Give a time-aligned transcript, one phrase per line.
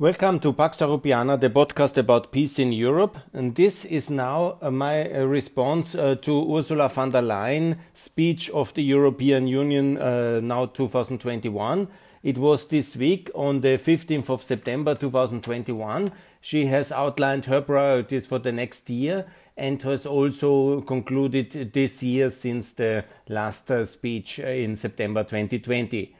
[0.00, 3.18] Welcome to Pax Europiana, the podcast about peace in Europe.
[3.34, 8.48] And this is now uh, my uh, response uh, to Ursula von der Leyen speech
[8.48, 11.86] of the European Union uh, now 2021.
[12.22, 16.10] It was this week on the 15th of September 2021.
[16.40, 22.30] She has outlined her priorities for the next year and has also concluded this year
[22.30, 26.14] since the last speech in September 2020.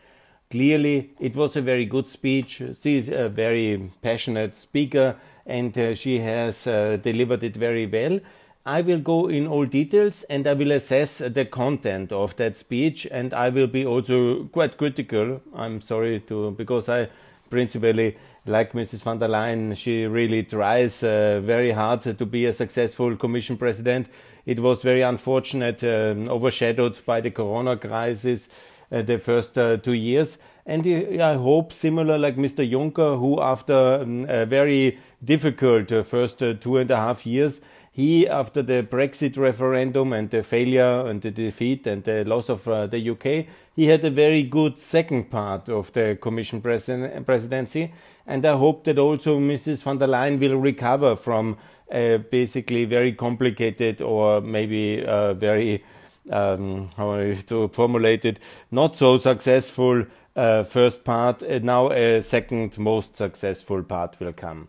[0.51, 2.61] Clearly, it was a very good speech.
[2.83, 5.15] She is a very passionate speaker
[5.47, 8.19] and uh, she has uh, delivered it very well.
[8.67, 13.07] I will go in all details and I will assess the content of that speech
[13.13, 15.41] and I will be also quite critical.
[15.55, 17.11] I'm sorry to, because I
[17.49, 19.03] principally like Mrs.
[19.03, 24.09] van der Leyen, she really tries uh, very hard to be a successful Commission President.
[24.47, 28.49] It was very unfortunate, um, overshadowed by the Corona crisis
[28.91, 30.39] the first uh, two years.
[30.67, 30.87] And
[31.21, 32.69] I hope, similar like Mr.
[32.69, 37.61] Juncker, who after um, a very difficult uh, first two and a half years,
[37.93, 42.69] he, after the Brexit referendum and the failure and the defeat and the loss of
[42.69, 47.93] uh, the UK, he had a very good second part of the Commission presidency.
[48.27, 49.83] And I hope that also Mrs.
[49.83, 51.57] von der Leyen will recover from
[51.91, 55.83] basically very complicated or maybe uh, very
[56.31, 58.39] um, how to formulate it,
[58.71, 60.05] not so successful
[60.37, 61.43] uh, first part.
[61.43, 64.69] And now a second most successful part will come.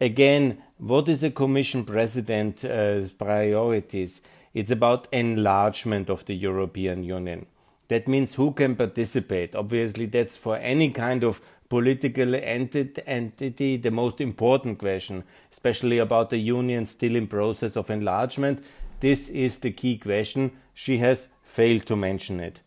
[0.00, 4.20] Again, what is a Commission president's uh, priorities?
[4.52, 7.46] It's about enlargement of the European Union.
[7.88, 9.54] That means who can participate.
[9.54, 16.38] Obviously, that's for any kind of political entity the most important question, especially about the
[16.38, 18.64] union still in process of enlargement.
[19.00, 22.60] This is the key question she has failed to mention it.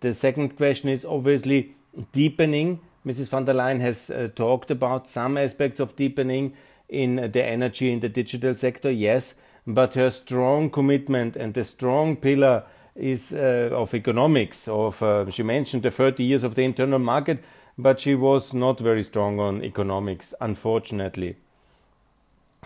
[0.00, 1.74] The second question is obviously
[2.10, 2.80] deepening.
[3.06, 3.28] Mrs.
[3.28, 6.54] van der Leyen has uh, talked about some aspects of deepening
[6.88, 9.34] in the energy in the digital sector, yes,
[9.66, 12.64] but her strong commitment and the strong pillar
[12.96, 14.66] is uh, of economics.
[14.66, 17.44] Of uh, she mentioned the 30 years of the internal market,
[17.76, 21.36] but she was not very strong on economics, unfortunately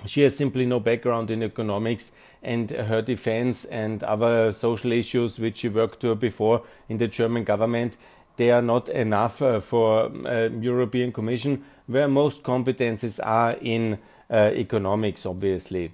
[0.06, 2.12] she has simply no background in economics
[2.42, 7.44] and her defense and other social issues which she worked to before in the German
[7.44, 7.96] government
[8.36, 13.98] they are not enough uh, for uh, European Commission where most competences are in
[14.30, 15.90] uh, economics obviously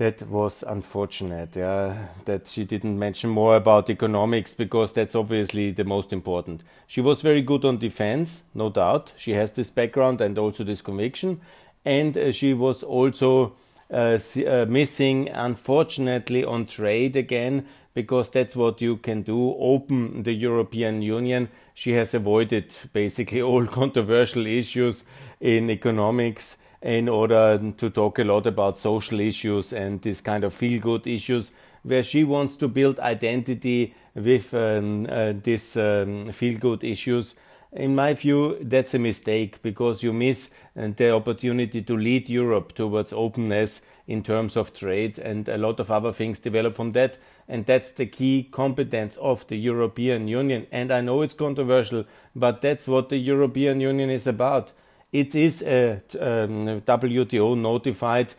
[0.00, 5.84] that was unfortunate yeah, that she didn't mention more about economics because that's obviously the
[5.84, 6.62] most important.
[6.86, 9.12] She was very good on defense, no doubt.
[9.18, 11.42] She has this background and also this conviction
[11.84, 13.54] and uh, she was also
[13.92, 20.32] uh, uh, missing, unfortunately, on trade again, because that's what you can do open the
[20.32, 21.48] European Union.
[21.74, 25.04] She has avoided basically all controversial issues
[25.40, 30.54] in economics in order to talk a lot about social issues and this kind of
[30.54, 31.52] feel good issues,
[31.82, 37.34] where she wants to build identity with um, uh, these um, feel good issues
[37.72, 42.74] in my view, that's a mistake because you miss uh, the opportunity to lead Europe
[42.74, 47.16] towards openness in terms of trade and a lot of other things develop from that.
[47.48, 50.66] And that's the key competence of the European Union.
[50.72, 54.72] And I know it's controversial, but that's what the European Union is about.
[55.12, 58.34] It is a um, WTO notified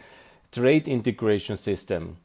[0.52, 2.18] trade integration system.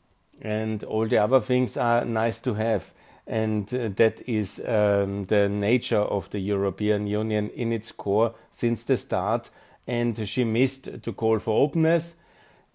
[0.42, 2.92] And all the other things are nice to have
[3.26, 8.84] and uh, that is um, the nature of the European Union in its core since
[8.84, 9.50] the start.
[9.86, 12.14] And she missed to call for openness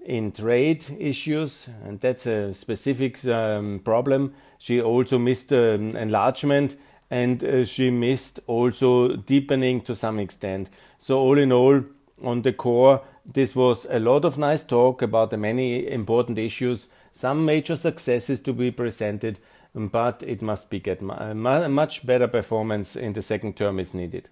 [0.05, 4.33] in trade issues, and that's a specific um, problem.
[4.57, 6.77] She also missed um, enlargement
[7.09, 10.69] and uh, she missed also deepening to some extent.
[10.97, 11.83] So, all in all,
[12.23, 16.87] on the core, this was a lot of nice talk about the many important issues,
[17.11, 19.39] some major successes to be presented,
[19.73, 24.27] but it must be get much better performance in the second term is needed.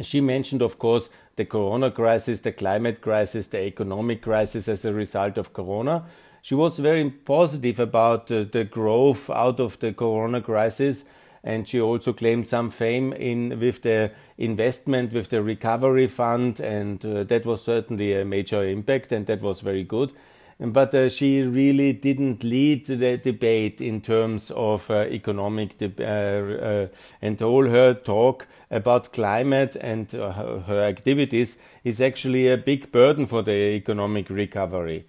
[0.00, 4.92] She mentioned, of course, the corona crisis, the climate crisis, the economic crisis as a
[4.92, 6.04] result of corona.
[6.42, 11.04] She was very positive about uh, the growth out of the corona crisis,
[11.42, 17.04] and she also claimed some fame in with the investment with the recovery fund, and
[17.04, 20.12] uh, that was certainly a major impact, and that was very good
[20.60, 26.64] but uh, she really didn't lead the debate in terms of uh, economic de- uh,
[26.64, 26.88] uh,
[27.22, 33.26] and all her talk about climate and uh, her activities is actually a big burden
[33.26, 35.04] for the economic recovery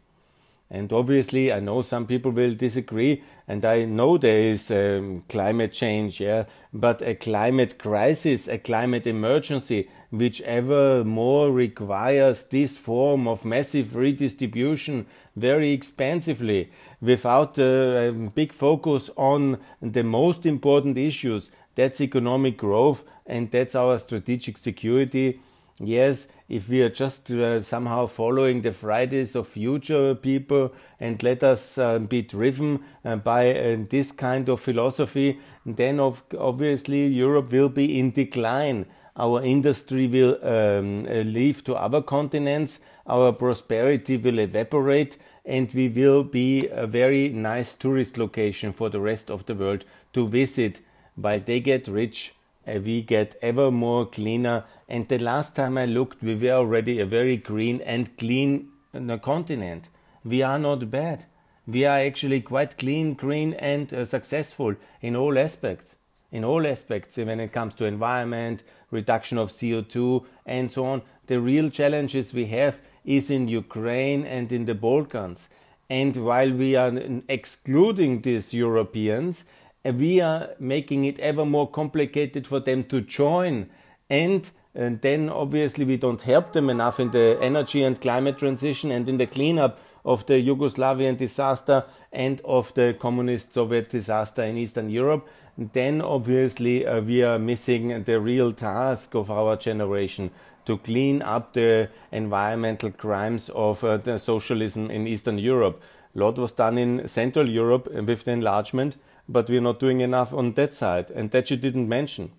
[0.72, 5.74] And obviously, I know some people will disagree, and I know there is um, climate
[5.74, 13.28] change, yeah, but a climate crisis, a climate emergency, which ever more requires this form
[13.28, 21.50] of massive redistribution very expensively, without a big focus on the most important issues.
[21.74, 25.42] That's economic growth, and that's our strategic security.
[25.82, 31.42] Yes, if we are just uh, somehow following the Fridays of Future people and let
[31.42, 37.54] us uh, be driven uh, by uh, this kind of philosophy, then of, obviously Europe
[37.54, 38.88] will be in decline.
[39.16, 45.16] Our industry will um, uh, leave to other continents, our prosperity will evaporate,
[45.46, 49.86] and we will be a very nice tourist location for the rest of the world
[50.12, 50.82] to visit.
[51.16, 52.34] While they get rich,
[52.68, 57.00] uh, we get ever more cleaner and the last time I looked, we were already
[57.00, 59.88] a very green and clean uh, continent.
[60.26, 61.26] We are not bad.
[61.68, 65.96] We are actually quite clean, green, and uh, successful in all aspects.
[66.32, 71.04] In all aspects, when it comes to environment, reduction of CO2, and so on.
[71.28, 75.50] The real challenges we have is in Ukraine and in the Balkans.
[75.88, 76.92] And while we are
[77.28, 79.46] excluding these Europeans,
[79.86, 83.70] uh, we are making it ever more complicated for them to join.
[84.10, 84.50] And
[84.80, 89.10] and then obviously we don't help them enough in the energy and climate transition and
[89.10, 91.84] in the cleanup of the Yugoslavian disaster
[92.14, 95.28] and of the communist Soviet disaster in Eastern Europe.
[95.58, 100.32] And Then obviously uh, we are missing the real task of our generation
[100.64, 105.84] to clean up the environmental crimes of uh, the socialism in Eastern Europe.
[106.16, 108.96] A lot was done in Central Europe with the enlargement,
[109.28, 112.32] but we're not doing enough on that side, and that you didn't mention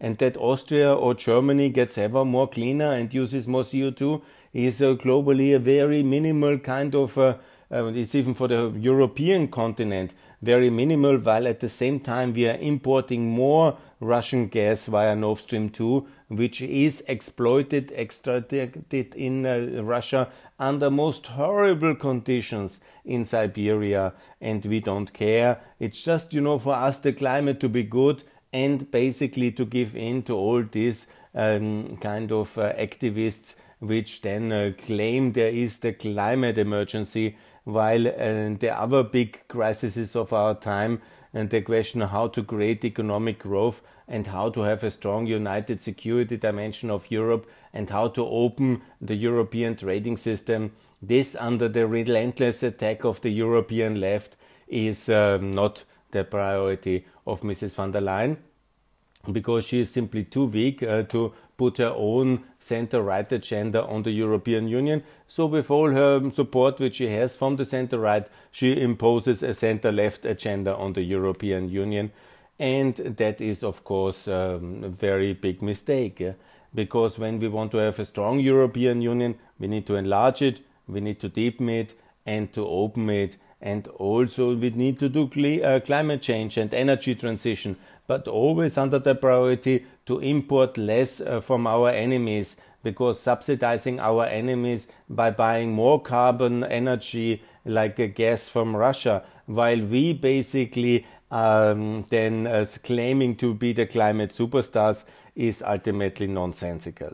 [0.00, 4.22] and that Austria or Germany gets ever more cleaner and uses more CO2
[4.52, 7.36] is uh, globally a very minimal kind of, uh,
[7.70, 12.46] uh, it's even for the European continent, very minimal, while at the same time we
[12.48, 19.82] are importing more Russian gas via Nord Stream 2, which is exploited, extracted in uh,
[19.82, 20.28] Russia
[20.58, 25.60] under most horrible conditions in Siberia, and we don't care.
[25.78, 28.22] It's just, you know, for us the climate to be good
[28.56, 34.50] and basically to give in to all these um, kind of uh, activists which then
[34.50, 40.54] uh, claim there is the climate emergency while uh, the other big crises of our
[40.54, 41.02] time
[41.34, 45.78] and the question how to create economic growth and how to have a strong united
[45.80, 50.72] security dimension of Europe and how to open the European trading system
[51.02, 54.36] this under the relentless attack of the European left
[54.66, 57.74] is um, not the priority of Mrs.
[57.74, 58.36] van der Leyen
[59.32, 64.02] because she is simply too weak uh, to put her own center right agenda on
[64.02, 65.02] the European Union.
[65.26, 69.54] So, with all her support which she has from the center right, she imposes a
[69.54, 72.12] center left agenda on the European Union.
[72.58, 76.20] And that is, of course, um, a very big mistake.
[76.20, 76.32] Yeah?
[76.74, 80.60] Because when we want to have a strong European Union, we need to enlarge it,
[80.86, 81.94] we need to deepen it,
[82.24, 85.24] and to open it and also we need to do
[85.62, 87.76] uh, climate change and energy transition,
[88.06, 94.26] but always under the priority to import less uh, from our enemies because subsidizing our
[94.26, 102.04] enemies by buying more carbon energy like uh, gas from Russia, while we basically um,
[102.10, 105.04] then uh, claiming to be the climate superstars
[105.34, 107.12] is ultimately nonsensical.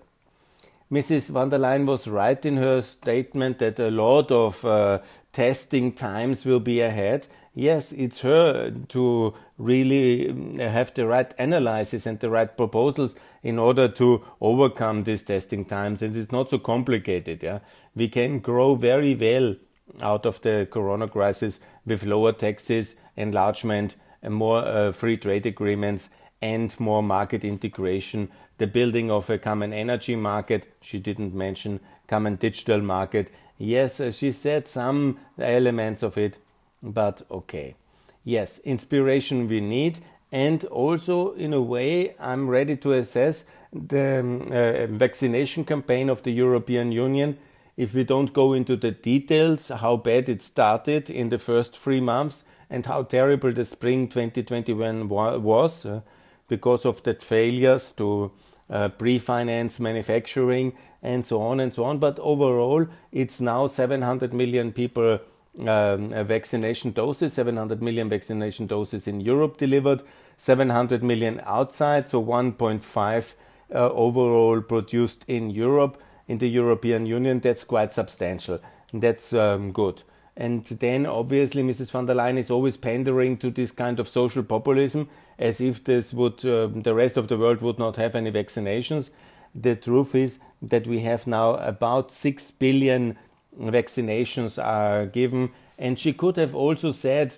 [0.91, 1.31] Mrs.
[1.31, 4.99] van der Leyen was right in her statement that a lot of uh,
[5.33, 7.27] testing times will be ahead.
[7.55, 13.59] Yes, it's her to really um, have the right analysis and the right proposals in
[13.59, 16.01] order to overcome these testing times.
[16.01, 17.43] And it's not so complicated.
[17.43, 17.59] Yeah,
[17.95, 19.57] we can grow very well
[20.01, 26.09] out of the corona crisis with lower taxes, enlargement, and more uh, free trade agreements,
[26.41, 28.31] and more market integration.
[28.59, 30.73] The building of a common energy market.
[30.81, 33.31] She didn't mention common digital market
[33.65, 36.39] Yes, she said some elements of it,
[36.83, 37.77] but okay.
[38.25, 44.43] Yes, inspiration we need, and also in a way, I'm ready to assess the um,
[44.51, 47.39] uh, vaccination campaign of the European Union.
[47.77, 52.01] If we don't go into the details, how bad it started in the first three
[52.01, 56.01] months and how terrible the spring 2021 was uh,
[56.49, 58.31] because of the failures to
[58.71, 60.73] uh, pre-finance manufacturing
[61.03, 61.99] and so on and so on.
[61.99, 65.19] But overall, it's now 700 million people
[65.61, 70.03] um, vaccination doses, 700 million vaccination doses in Europe delivered,
[70.37, 73.35] 700 million outside, so 1.5
[73.75, 77.41] uh, overall produced in Europe, in the European Union.
[77.41, 78.61] That's quite substantial.
[78.93, 80.03] That's um, good.
[80.37, 81.91] And then obviously Mrs.
[81.91, 86.15] von der Leyen is always pandering to this kind of social populism as if this
[86.15, 89.11] would, uh, the rest of the world would not have any vaccinations.
[89.55, 93.19] The truth is that we have now about 6 billion
[93.59, 95.51] vaccinations are given.
[95.79, 97.35] And she could have also said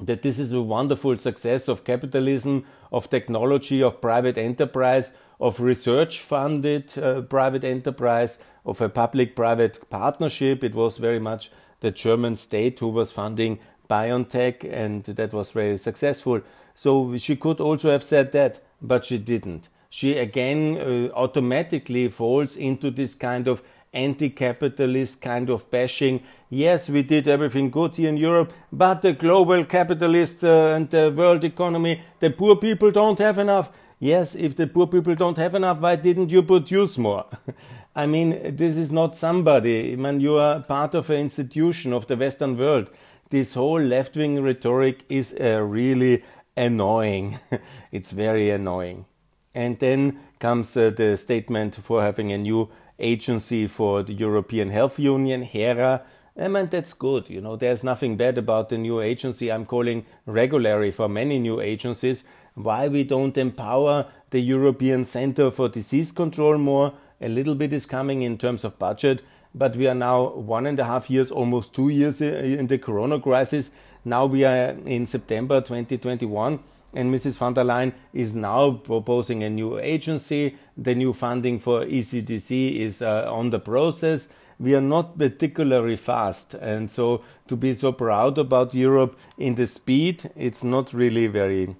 [0.00, 6.20] that this is a wonderful success of capitalism, of technology, of private enterprise, of research
[6.20, 10.64] funded uh, private enterprise, of a public private partnership.
[10.64, 13.58] It was very much the German state who was funding
[13.88, 16.40] BioNTech, and that was very successful.
[16.74, 19.68] So she could also have said that, but she didn't.
[19.90, 23.62] She again uh, automatically falls into this kind of
[23.94, 26.22] anti capitalist kind of bashing.
[26.50, 31.10] Yes, we did everything good here in Europe, but the global capitalists uh, and the
[31.10, 33.70] world economy, the poor people don't have enough.
[33.98, 37.24] Yes, if the poor people don't have enough, why didn't you produce more?
[37.96, 39.92] I mean, this is not somebody.
[39.92, 42.90] I mean, you are part of an institution of the Western world.
[43.30, 46.22] This whole left wing rhetoric is uh, really
[46.56, 47.38] annoying.
[47.92, 49.06] it's very annoying.
[49.54, 54.98] And then comes uh, the statement for having a new agency for the European Health
[54.98, 56.02] Union, HERA.
[56.36, 57.30] I mean, that's good.
[57.30, 59.52] You know, there's nothing bad about the new agency.
[59.52, 62.24] I'm calling regularly for many new agencies.
[62.54, 66.94] Why we don't empower the European Center for Disease Control more?
[67.20, 69.22] A little bit is coming in terms of budget,
[69.54, 72.78] but we are now one and a half years, almost two years uh, in the
[72.78, 73.70] corona crisis.
[74.04, 76.58] Now we are in September 2021
[76.94, 77.38] and Mrs.
[77.38, 80.56] van der Leyen is now proposing a new agency.
[80.76, 84.28] The new funding for ECDC is uh, on the process.
[84.58, 89.66] We are not particularly fast, and so to be so proud about Europe in the
[89.66, 91.74] speed, it's not really very,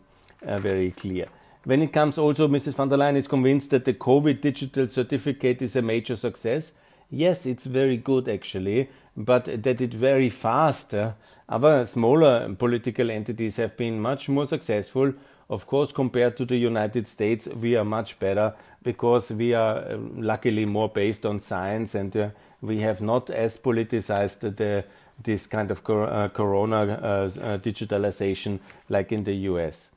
[0.44, 1.28] uh, very clear.
[1.64, 2.74] When it comes also, Mrs.
[2.74, 6.72] van der Leyen is convinced that the COVID digital certificate is a major success.
[7.10, 10.92] Yes, it's very good actually, but that it very fast.
[10.92, 11.12] Uh,
[11.48, 15.12] other smaller political entities have been much more successful.
[15.50, 19.96] Of course, compared to the United States, we are much better because we are uh,
[20.16, 22.30] luckily more based on science and uh,
[22.62, 24.84] we have not as politicized the,
[25.22, 28.58] this kind of cor uh, corona uh, uh, digitalization
[28.88, 29.90] like in the US.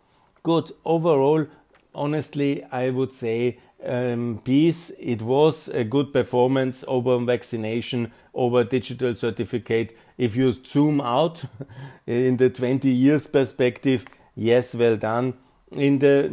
[0.43, 0.71] Good.
[0.83, 1.47] Overall,
[1.95, 4.91] honestly, I would say um, peace.
[5.00, 9.98] It was a good performance over vaccination, over digital certificate.
[10.17, 11.43] If you zoom out
[12.07, 14.05] in the 20 years perspective,
[14.36, 15.34] yes, well done.
[15.72, 16.29] In the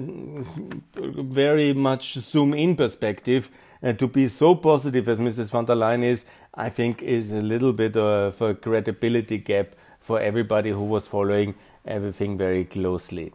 [0.95, 3.51] very much zoom in perspective,
[3.83, 5.51] uh, to be so positive as Mrs.
[5.51, 6.25] van der Leyen is,
[6.55, 11.55] I think is a little bit of a credibility gap for everybody who was following
[11.85, 13.33] everything very closely.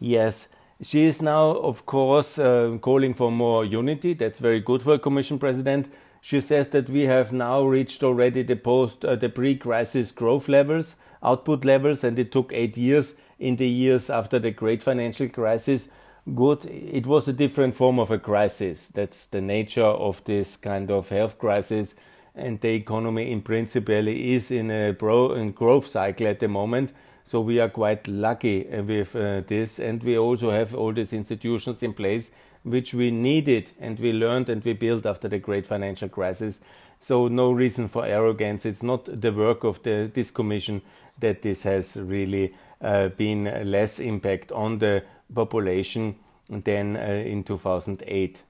[0.00, 0.48] Yes,
[0.82, 4.14] she is now, of course, uh, calling for more unity.
[4.14, 5.92] That's very good for a Commission President.
[6.20, 10.96] She says that we have now reached already the post, uh, the pre-crisis growth levels,
[11.22, 15.88] output levels, and it took eight years in the years after the great financial crisis.
[16.34, 16.66] Good.
[16.66, 18.88] It was a different form of a crisis.
[18.88, 21.94] That's the nature of this kind of health crisis.
[22.34, 26.92] And the economy in principle is in a pro in growth cycle at the moment.
[27.28, 31.82] So we are quite lucky with uh, this, and we also have all these institutions
[31.82, 32.30] in place
[32.62, 36.62] which we needed and we learned and we built after the great financial crisis.
[37.00, 38.64] So no reason for arrogance.
[38.64, 40.80] It's not the work of the, this commission
[41.18, 45.04] that this has really uh, been less impact on the
[45.34, 46.14] population
[46.48, 48.42] than uh, in 2008.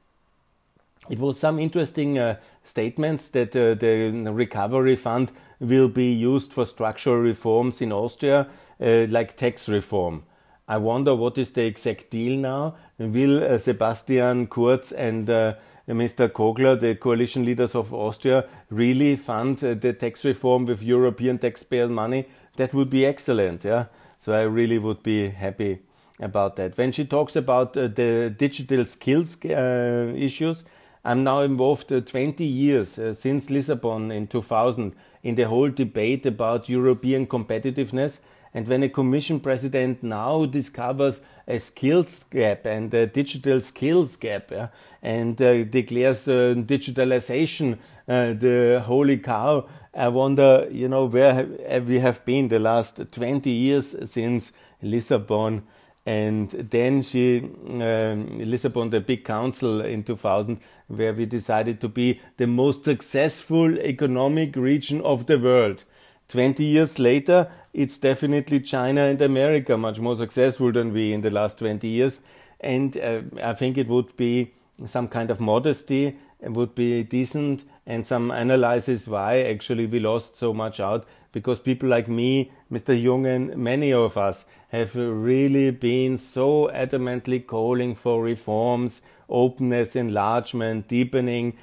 [1.11, 6.65] It was some interesting uh, statements that uh, the recovery fund will be used for
[6.65, 8.47] structural reforms in Austria
[8.81, 10.23] uh, like tax reform.
[10.69, 12.77] I wonder what is the exact deal now.
[12.99, 15.55] Will uh, Sebastian Kurz and uh,
[15.89, 16.29] Mr.
[16.29, 21.89] Kogler, the coalition leaders of Austria, really fund uh, the tax reform with European taxpayer
[21.89, 22.27] money?
[22.57, 23.65] That would be excellent.
[23.65, 23.87] Yeah.
[24.19, 25.79] So I really would be happy
[26.21, 26.77] about that.
[26.77, 30.65] When she talks about uh, the digital skills uh, issues,
[31.03, 37.27] I'm now involved 20 years since Lisbon in 2000 in the whole debate about European
[37.27, 38.21] competitiveness
[38.55, 44.51] and when a commission president now discovers a skills gap and a digital skills gap
[44.51, 44.69] yeah,
[45.03, 47.79] and uh, declares uh, digitalization
[48.09, 51.45] uh, the holy cow, I wonder, you know, where
[51.81, 55.65] we have been the last 20 years since Lisbon.
[56.07, 62.21] And then she, um, Lisbon, the big council in 2000, where we decided to be
[62.39, 65.85] the most successful economic region of the world.
[66.29, 71.31] 20 years later, it's definitely China and America much more successful than we in the
[71.31, 72.21] last 20 years.
[72.61, 74.53] And uh, I think it would be
[74.87, 80.37] some kind of modesty it would be decent and some analysis why actually we lost
[80.37, 83.01] so much out because people like me, Mr.
[83.01, 91.57] Jungen, many of us have really been so adamantly calling for reforms, openness, enlargement, deepening,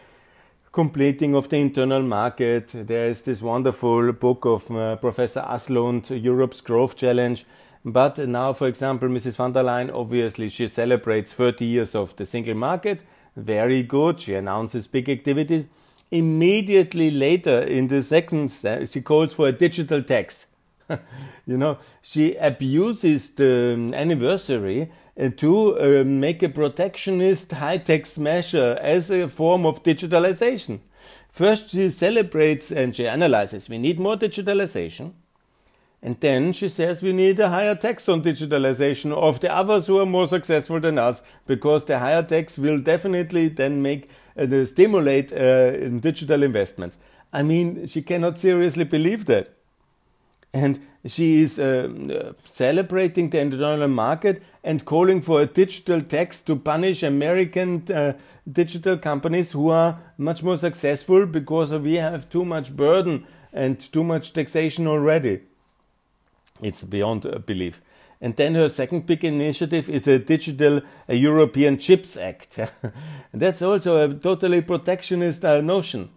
[0.76, 2.68] completing of the internal market.
[2.74, 7.46] There is this wonderful book of uh, Professor Aslund, Europe's Growth Challenge.
[7.84, 9.38] But now, for example, Mrs.
[9.38, 13.02] van der Leyen, obviously, she celebrates 30 years of the single market
[13.36, 14.20] very good.
[14.20, 15.68] She announces big activities.
[16.12, 18.52] Immediately later, in the second,
[18.88, 20.48] she calls for a digital tax.
[21.46, 28.78] you know, she abuses the anniversary uh, to uh, make a protectionist high tax measure
[28.82, 30.80] as a form of digitalization.
[31.30, 35.14] First, she celebrates and she analyzes we need more digitalization.
[36.02, 40.00] And then she says we need a higher tax on digitalization of the others who
[40.00, 45.34] are more successful than us, because the higher tax will definitely then make uh, stimulate
[45.34, 47.00] uh, digital investments.
[47.34, 49.55] I mean, she cannot seriously believe that.
[50.56, 56.56] And she is uh, celebrating the internal market and calling for a digital tax to
[56.56, 58.14] punish American uh,
[58.50, 64.06] digital companies who are much more successful because we have too much burden and too
[64.06, 65.42] much taxation already.
[66.62, 67.82] It's beyond belief.
[68.22, 72.60] And then her second big initiative is a digital a European Chips Act.
[73.34, 76.12] That's also a totally protectionist uh, notion.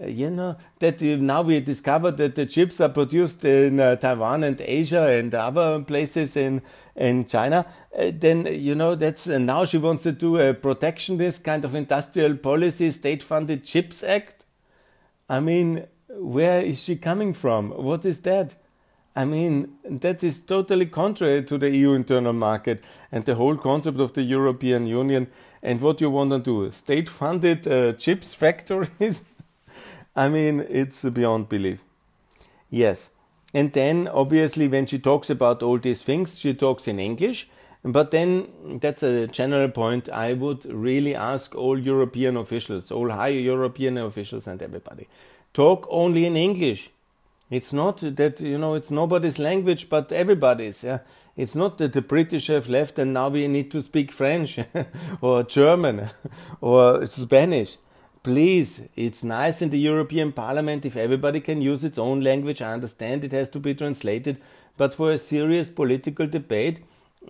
[0.00, 3.94] Uh, you know, that uh, now we discovered that the chips are produced in uh,
[3.94, 6.62] Taiwan and Asia and other places in,
[6.96, 7.64] in China.
[7.96, 11.76] Uh, then, you know, that's uh, now she wants to do a protectionist kind of
[11.76, 14.44] industrial policy, state funded Chips Act.
[15.28, 17.70] I mean, where is she coming from?
[17.70, 18.56] What is that?
[19.14, 22.82] I mean, that is totally contrary to the EU internal market
[23.12, 25.28] and the whole concept of the European Union.
[25.62, 26.70] And what you want to do?
[26.72, 29.22] State funded uh, chips factories?
[30.16, 31.84] I mean, it's beyond belief.
[32.70, 33.10] Yes.
[33.52, 37.48] And then, obviously, when she talks about all these things, she talks in English.
[37.82, 40.08] But then, that's a general point.
[40.08, 45.06] I would really ask all European officials, all high European officials, and everybody
[45.52, 46.90] talk only in English
[47.50, 50.82] it's not that, you know, it's nobody's language but everybody's.
[50.82, 51.00] Yeah?
[51.36, 54.58] It's not that the British have left and now we need to speak French
[55.20, 56.10] or German
[56.60, 57.76] or Spanish.
[58.24, 62.62] Please, it's nice in the European Parliament if everybody can use its own language.
[62.62, 64.38] I understand it has to be translated,
[64.78, 66.80] but for a serious political debate,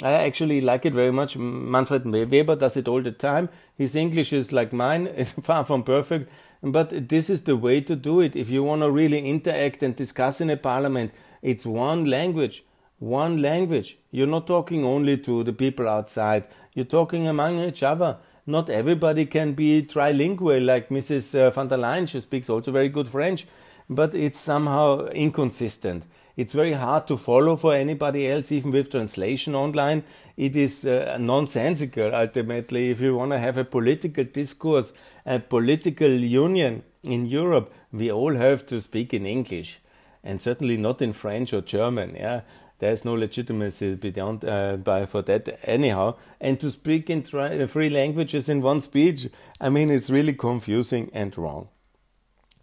[0.05, 1.37] I actually like it very much.
[1.37, 3.49] Manfred Weber does it all the time.
[3.77, 6.31] His English is like mine, it's far from perfect,
[6.63, 8.37] but this is the way to do it.
[8.37, 11.11] If you want to really interact and discuss in a parliament,
[11.43, 12.65] it's one language.
[13.01, 13.99] One language.
[14.13, 16.47] You're not talking only to the people outside.
[16.73, 18.19] You're talking among each other.
[18.47, 21.35] Not everybody can be trilingual like Mrs.
[21.35, 22.07] Uh, van der Leyen.
[22.07, 23.47] She speaks also very good French,
[23.89, 26.05] but it's somehow inconsistent.
[26.37, 30.03] It's very hard to follow for anybody else, even with translation online.
[30.37, 34.93] It is uh, nonsensical, ultimately, if you want to have a political discourse,
[35.25, 39.79] a political union in Europe, we all have to speak in English,
[40.25, 42.17] and certainly not in French or German.
[42.17, 42.41] Yeah,
[42.85, 46.17] there's no legitimacy beyond uh, by for that anyhow.
[46.39, 51.11] And to speak in tri- three languages in one speech, I mean, it's really confusing
[51.15, 51.69] and wrong.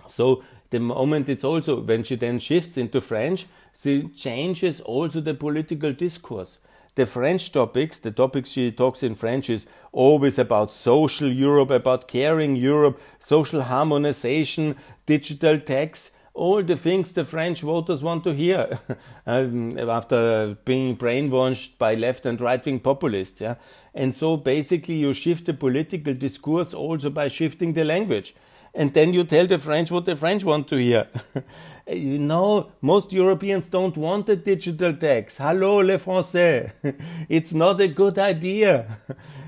[0.08, 3.48] So the moment it's also when she then shifts into French,
[3.82, 6.60] she changes also the political discourse.
[6.94, 12.08] The French topics, the topics she talks in French is always about social Europe, about
[12.08, 14.76] caring Europe, social harmonization,
[15.08, 18.80] digital tax, all the things the French voters want to hear
[19.26, 23.42] um, after being brainwashed by left and right wing populists.
[23.42, 23.56] Yeah?
[23.94, 28.34] And so basically, you shift the political discourse also by shifting the language
[28.74, 31.08] and then you tell the French what the French want to hear.
[31.88, 35.38] you know, most Europeans don't want a digital tax.
[35.38, 36.72] Hello, les Français.
[37.30, 38.98] it's not a good idea.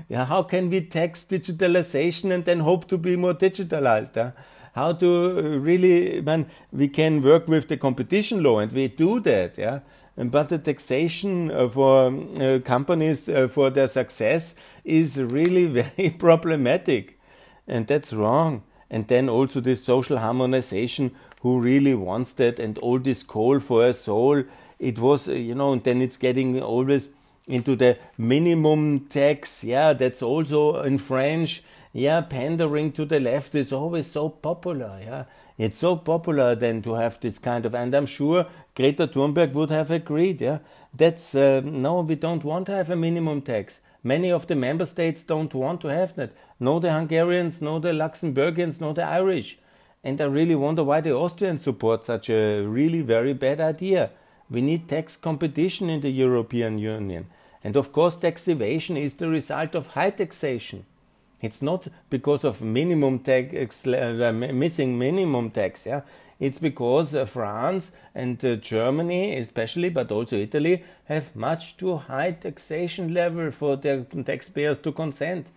[0.08, 4.16] yeah, how can we tax digitalization and then hope to be more digitalized?
[4.16, 4.32] Yeah?
[4.74, 9.58] How to really, man, we can work with the competition law and we do that.
[9.58, 9.80] Yeah.
[10.16, 17.18] But the taxation uh, for uh, companies uh, for their success is really very problematic.
[17.66, 21.10] And that's wrong and then also this social harmonization
[21.40, 24.44] who really wants that and all this call for a soul
[24.78, 27.08] it was you know and then it's getting always
[27.48, 31.62] into the minimum tax yeah that's also in french
[31.94, 35.24] yeah pandering to the left is always so popular yeah
[35.56, 39.70] it's so popular then to have this kind of and i'm sure greta thunberg would
[39.70, 40.58] have agreed yeah
[40.92, 44.84] that's uh, no we don't want to have a minimum tax Many of the member
[44.84, 46.32] states don't want to have that.
[46.60, 49.58] No, the Hungarians, no, the Luxembourgians, no, the Irish.
[50.04, 54.10] And I really wonder why the Austrians support such a really very bad idea.
[54.50, 57.28] We need tax competition in the European Union.
[57.64, 60.84] And of course, tax evasion is the result of high taxation.
[61.44, 65.84] It's not because of minimum tax, uh, missing minimum tax.
[65.84, 66.00] Yeah,
[66.40, 72.32] it's because uh, France and uh, Germany, especially, but also Italy, have much too high
[72.32, 75.48] taxation level for their taxpayers to consent.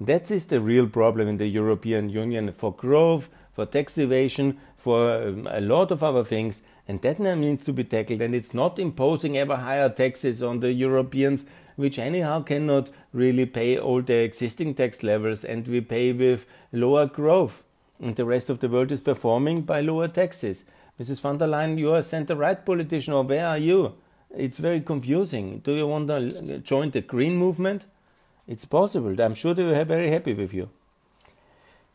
[0.00, 5.28] That is the real problem in the European Union for growth, for tax evasion, for
[5.28, 6.62] um, a lot of other things.
[6.88, 8.22] And that needs to be tackled.
[8.22, 11.44] And it's not imposing ever higher taxes on the Europeans,
[11.76, 17.06] which anyhow cannot really pay all the existing tax levels, and we pay with lower
[17.06, 17.62] growth.
[18.00, 20.64] And the rest of the world is performing by lower taxes.
[21.00, 21.20] Mrs.
[21.20, 23.94] van der Leyen, you are a center right politician, or where are you?
[24.36, 25.60] It's very confusing.
[25.60, 27.86] Do you want to join the Green movement?
[28.48, 29.20] It's possible.
[29.20, 30.68] I'm sure they will be very happy with you.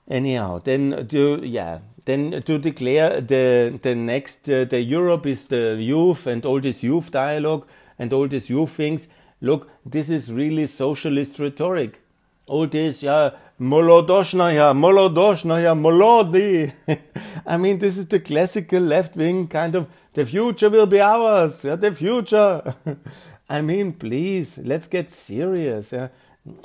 [0.09, 5.77] Anyhow, then to yeah, then to declare the the next uh, the Europe is the
[5.79, 7.67] youth and all this youth dialogue
[7.99, 9.07] and all these youth things.
[9.41, 12.01] Look, this is really socialist rhetoric.
[12.47, 16.73] All this, yeah, molodoshnaya, molodoshnaya, molodi.
[17.45, 21.63] I mean, this is the classical left wing kind of the future will be ours.
[21.63, 22.75] Yeah, the future.
[23.49, 25.91] I mean, please, let's get serious.
[25.91, 26.09] Yeah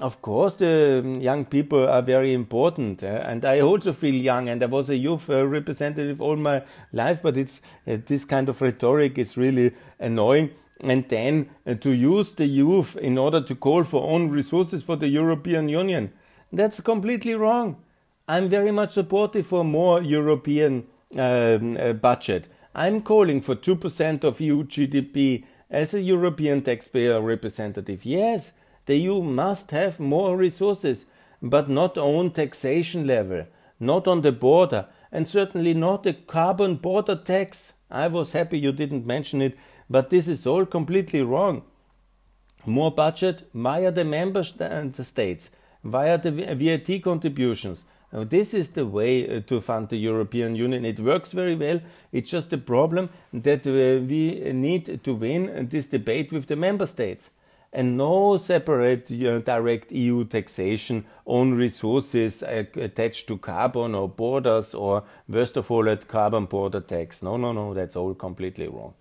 [0.01, 4.49] of course, the young people are very important, uh, and I also feel young.
[4.49, 8.49] And I was a youth uh, representative all my life, but it's uh, this kind
[8.49, 10.51] of rhetoric is really annoying.
[10.81, 14.97] And then uh, to use the youth in order to call for own resources for
[14.97, 16.13] the European Union,
[16.53, 17.83] that's completely wrong.
[18.27, 22.49] I'm very much supportive for more European um, uh, budget.
[22.75, 28.05] I'm calling for two percent of EU GDP as a European taxpayer representative.
[28.05, 28.53] Yes
[28.87, 31.07] the EU must have more resources,
[31.41, 33.47] but not on taxation level,
[33.81, 37.73] not on the border, and certainly not a carbon border tax.
[37.91, 39.57] I was happy you didn't mention it,
[39.89, 41.63] but this is all completely wrong.
[42.67, 45.51] More budget via the member states,
[45.83, 47.85] via the VAT contributions.
[48.13, 50.85] This is the way uh, to fund the European Union.
[50.85, 51.81] It works very well.
[52.13, 56.87] It's just a problem that uh, we need to win this debate with the member
[56.87, 57.31] states
[57.73, 64.75] and no separate uh, direct EU taxation on resources uh, attached to carbon or borders
[64.75, 67.21] or worst of all at carbon border tax.
[67.21, 68.95] No, no, no, that's all completely wrong.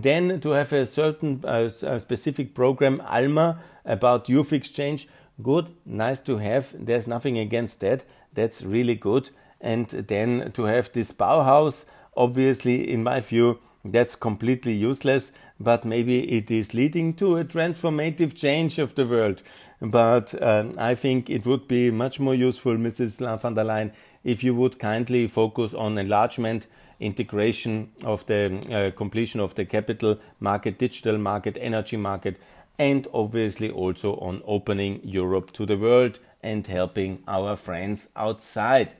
[0.00, 5.06] Then to have a certain uh, a specific program, ALMA, about youth exchange,
[5.42, 6.72] good, nice to have.
[6.72, 8.06] There's nothing against that.
[8.32, 9.28] That's really good.
[9.60, 11.84] And then to have this Bauhaus,
[12.16, 18.34] obviously, in my view, that's completely useless, but maybe it is leading to a transformative
[18.34, 19.42] change of the world.
[19.82, 23.18] But uh, I think it would be much more useful, Mrs.
[23.42, 23.92] van der Leyen,
[24.24, 26.66] if you would kindly focus on enlargement,
[27.02, 32.40] integration of the uh, completion of the capital market, digital market, energy market,
[32.78, 38.94] and obviously also on opening Europe to the world and helping our friends outside.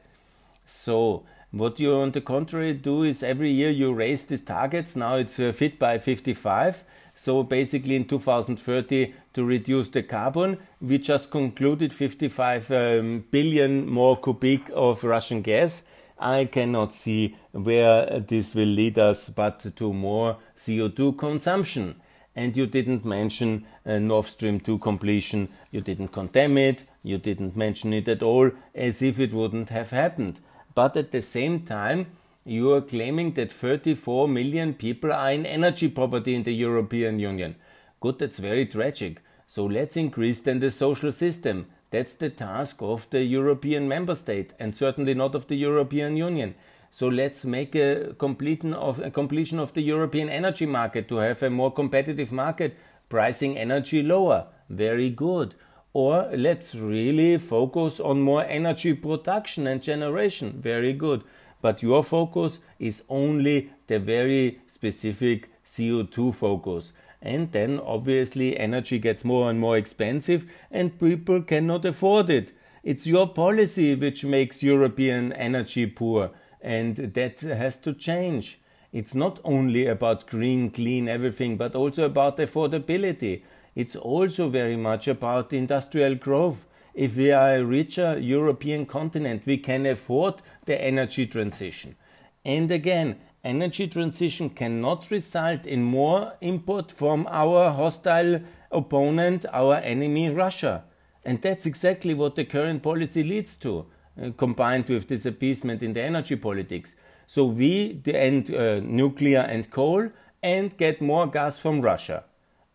[0.67, 4.97] So, what you, on the contrary, do is every year you raise these targets.
[4.97, 6.85] Now it's uh, fit by 55.
[7.15, 14.17] So basically, in 2030, to reduce the carbon, we just concluded 55 um, billion more
[14.17, 15.83] cubic of Russian gas.
[16.23, 21.97] I cannot see where this will lead us, but to more CO2 consumption.
[22.35, 25.49] And you didn't mention uh, Nord Stream 2 completion.
[25.71, 26.85] You didn't condemn it.
[27.03, 30.41] You didn't mention it at all, as if it wouldn't have happened
[30.75, 32.07] but at the same time,
[32.45, 37.57] you are claiming that 34 million people are in energy poverty in the European Union.
[38.01, 39.21] Good, that's very tragic.
[39.47, 41.67] So let's increase then the social system.
[41.93, 46.57] That's the task of the European member state and certainly not of the European Union.
[46.91, 51.51] So let's make a, of, a completion of the European energy market to have a
[51.51, 52.77] more competitive market,
[53.09, 54.47] pricing energy lower.
[54.69, 55.55] Very good
[55.93, 60.61] or let's really focus on more energy production and generation.
[60.61, 61.23] Very good.
[61.61, 66.93] But your focus is only the very specific CO2 focus.
[67.23, 72.53] And then obviously energy gets more and more expensive and people cannot afford it.
[72.83, 78.59] It's your policy which makes European energy poor and that has to change.
[78.93, 83.43] It's not only about green, clean everything, but also about affordability
[83.75, 86.67] it's also very much about industrial growth.
[86.95, 91.97] If we are a richer European continent, we can afford the energy transition.
[92.45, 100.31] And again, energy transition cannot result in more import from our hostile opponent, our enemy,
[100.31, 100.85] Russia.
[101.25, 103.87] And that's exactly what the current policy leads to,
[104.21, 106.97] uh, combined with this appeasement in the energy politics.
[107.27, 110.11] So we end uh, nuclear and coal
[110.43, 112.25] and get more gas from Russia.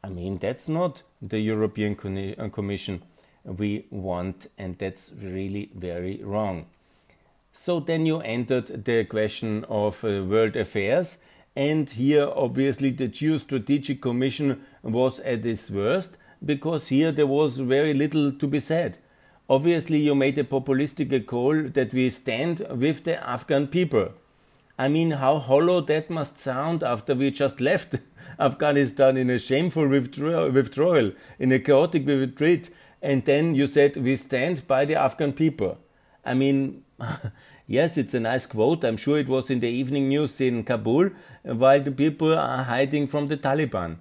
[0.03, 3.03] I mean, that's not the European uh, Commission
[3.43, 6.67] we want, and that's really very wrong.
[7.59, 11.17] So then you entered the question of uh, world affairs,
[11.55, 17.93] and here obviously the Geostrategic Commission was at its worst because here there was very
[17.93, 18.99] little to be said.
[19.49, 24.09] Obviously, you made a populistic call that we stand with the Afghan people.
[24.77, 27.95] I mean, how hollow that must sound after we just left
[28.39, 32.69] Afghanistan in a shameful withdrawal, in a chaotic retreat,
[33.01, 35.79] and then you said, We stand by the Afghan people.
[36.23, 36.83] I mean,
[37.67, 38.83] yes, it's a nice quote.
[38.83, 41.11] I'm sure it was in the evening news in Kabul,
[41.43, 43.97] while the people are hiding from the Taliban.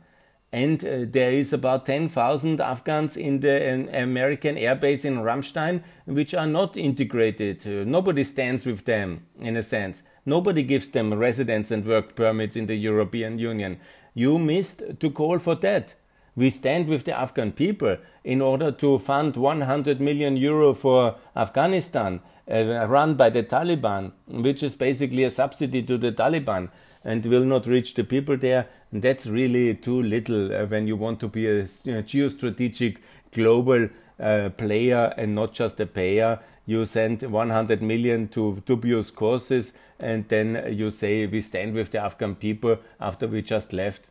[0.52, 6.34] And uh, there is about 10,000 Afghans in the uh, American airbase in Ramstein, which
[6.34, 7.66] are not integrated.
[7.66, 10.02] Uh, nobody stands with them, in a sense.
[10.24, 13.78] Nobody gives them residence and work permits in the European Union.
[14.14, 15.94] You missed to call for that.
[16.36, 22.20] We stand with the Afghan people in order to fund 100 million euro for Afghanistan,
[22.50, 26.70] uh, run by the Taliban, which is basically a subsidy to the Taliban
[27.04, 28.66] and will not reach the people there.
[28.92, 32.98] And that's really too little uh, when you want to be a you know, geostrategic
[33.32, 36.40] global uh, player and not just a payer.
[36.66, 41.98] You send 100 million to dubious causes and then you say we stand with the
[41.98, 44.06] Afghan people after we just left.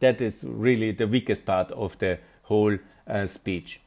[0.00, 3.80] That is really the weakest part of the whole uh, speech.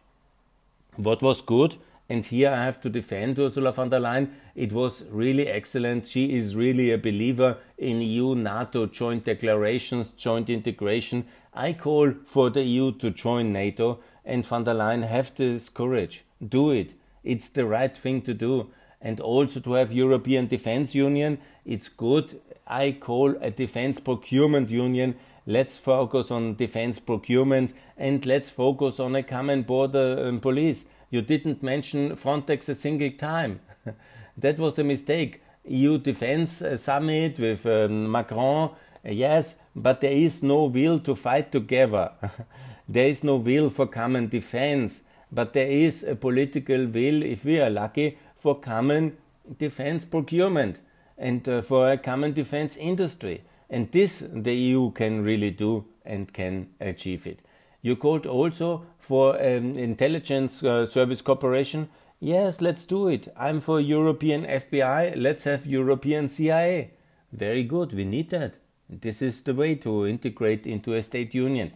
[0.96, 1.76] What was good
[2.08, 4.30] and here I have to defend Ursula von der Leyen.
[4.56, 6.06] It was really excellent.
[6.06, 11.26] She is really a believer in EU NATO joint declarations, joint integration.
[11.54, 16.24] I call for the EU to join NATO and von der Leyen have this courage.
[16.48, 16.94] Do it.
[17.24, 18.70] It's the right thing to do.
[19.02, 21.40] And also to have European Defence Union.
[21.66, 22.40] It's good.
[22.68, 25.16] I call a defence procurement union.
[25.48, 31.22] Let's focus on defence procurement and let's focus on a common border um, police you
[31.22, 33.60] didn't mention Frontex a single time.
[34.38, 35.42] that was a mistake.
[35.68, 38.70] EU defense uh, summit with um, Macron,
[39.06, 42.12] uh, yes, but there is no will to fight together.
[42.88, 47.60] there is no will for common defense, but there is a political will, if we
[47.60, 49.18] are lucky, for common
[49.58, 50.80] defense procurement
[51.18, 53.44] and uh, for a common defense industry.
[53.70, 57.40] And this the EU can really do and can achieve it.
[57.86, 61.88] You called also for um, intelligence uh, service cooperation.
[62.20, 63.32] Yes, let's do it.
[63.38, 65.14] I'm for European FBI.
[65.16, 66.94] Let's have European CIA.
[67.32, 67.94] Very good.
[67.94, 68.56] We need that.
[68.90, 71.74] This is the way to integrate into a state union.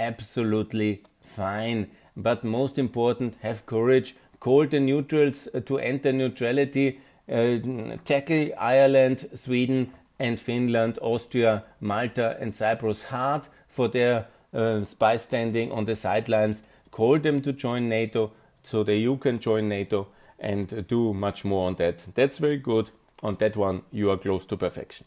[0.00, 1.92] Absolutely fine.
[2.16, 4.16] But most important, have courage.
[4.40, 7.00] Call the neutrals uh, to enter neutrality.
[7.30, 15.16] Uh, tackle Ireland, Sweden, and Finland, Austria, Malta, and Cyprus hard for their uh, spy
[15.16, 20.08] standing on the sidelines, call them to join NATO so that you can join NATO
[20.38, 22.04] and do much more on that.
[22.14, 22.90] That's very good.
[23.22, 25.06] On that one, you are close to perfection.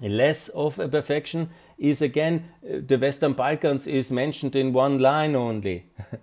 [0.00, 5.34] Less of a perfection is again uh, the Western Balkans is mentioned in one line
[5.34, 5.84] only.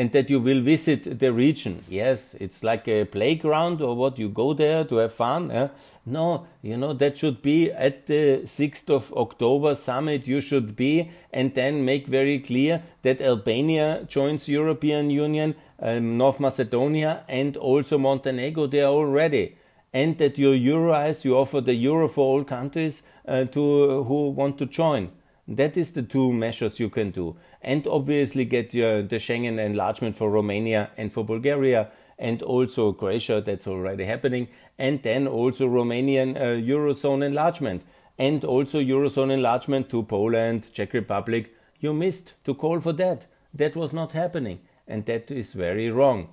[0.00, 1.84] and that you will visit the region.
[1.86, 5.50] Yes, it's like a playground or what, you go there to have fun.
[5.50, 5.68] Eh?
[6.06, 11.10] No, you know, that should be at the 6th of October summit, you should be,
[11.32, 17.98] and then make very clear that Albania joins European Union, um, North Macedonia, and also
[17.98, 19.56] Montenegro, they are already.
[19.92, 24.56] And that you Euroize, you offer the euro for all countries uh, to who want
[24.58, 25.10] to join.
[25.46, 27.36] That is the two measures you can do.
[27.60, 33.40] And obviously get your, the Schengen enlargement for Romania and for Bulgaria and also Croatia,
[33.40, 37.82] that's already happening, and then also Romanian uh, Eurozone enlargement,
[38.18, 41.52] and also Eurozone enlargement to Poland, Czech Republic.
[41.80, 43.26] You missed to call for that.
[43.54, 46.28] That was not happening, and that is very wrong.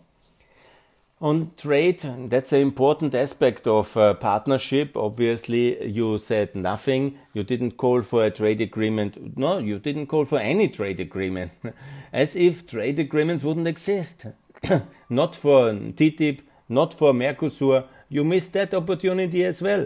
[1.20, 4.96] On trade, that's an important aspect of uh, partnership.
[4.96, 7.18] Obviously, you said nothing.
[7.34, 9.36] You didn't call for a trade agreement.
[9.36, 11.54] No, you didn't call for any trade agreement.
[12.14, 14.28] As if trade agreements wouldn't exist.
[15.10, 16.40] not for TTIP,
[16.70, 17.86] not for Mercosur.
[18.10, 19.86] You missed that opportunity as well.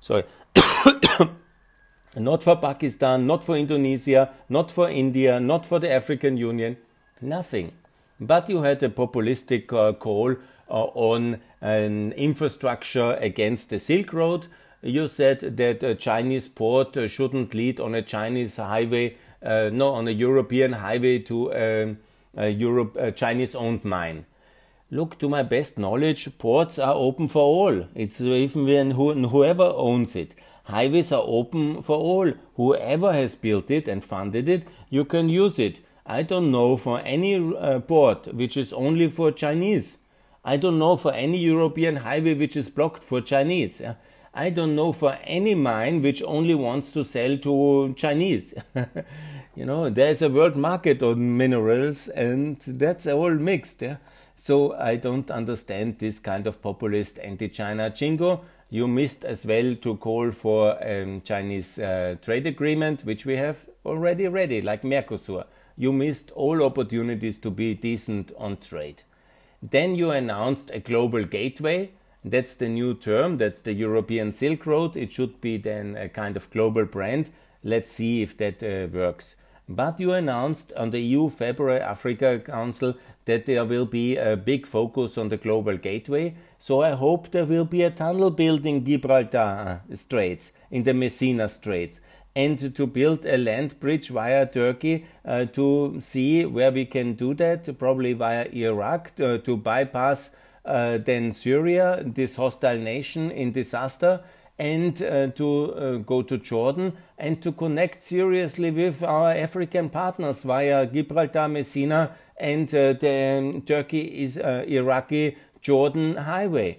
[0.00, 0.24] Sorry.
[2.16, 6.76] not for Pakistan, not for Indonesia, not for India, not for the African Union.
[7.20, 7.72] Nothing.
[8.20, 10.36] But you had a populistic uh, call
[10.68, 14.46] uh, on an infrastructure against the Silk Road.
[14.82, 19.92] You said that a Chinese port uh, shouldn't lead on a Chinese highway uh, no,
[19.94, 21.98] on a European highway to um,
[22.36, 24.26] Europe, a Chinese-owned mine.
[24.90, 27.86] Look, to my best knowledge, ports are open for all.
[27.94, 28.90] It's even when
[29.24, 30.34] whoever owns it.
[30.64, 32.32] Highways are open for all.
[32.56, 35.80] Whoever has built it and funded it, you can use it.
[36.04, 39.98] I don't know for any uh, port which is only for Chinese.
[40.44, 43.80] I don't know for any European highway which is blocked for Chinese.
[44.34, 48.54] I don't know for any mine which only wants to sell to Chinese.
[49.54, 53.82] you know, there's a world market on minerals and that's all mixed.
[53.82, 53.96] Yeah?
[54.36, 58.44] So I don't understand this kind of populist anti-China jingo.
[58.70, 63.36] You missed as well to call for a um, Chinese uh, trade agreement, which we
[63.36, 65.44] have already ready, like Mercosur.
[65.76, 69.02] You missed all opportunities to be decent on trade.
[69.62, 71.90] Then you announced a global gateway.
[72.24, 73.36] That's the new term.
[73.36, 74.96] That's the European Silk Road.
[74.96, 77.30] It should be then a kind of global brand.
[77.62, 79.36] Let's see if that uh, works.
[79.74, 84.66] But you announced on the EU February Africa Council that there will be a big
[84.66, 86.34] focus on the global gateway.
[86.58, 92.00] So I hope there will be a tunnel building Gibraltar Straits in the Messina Straits
[92.36, 97.32] and to build a land bridge via Turkey uh, to see where we can do
[97.34, 100.30] that, probably via Iraq to, uh, to bypass
[100.64, 104.22] uh, then Syria, this hostile nation in disaster,
[104.62, 110.44] and uh, to uh, go to Jordan and to connect seriously with our African partners
[110.44, 116.78] via Gibraltar, Messina, and uh, the um, Turkey is Iraqi Jordan highway.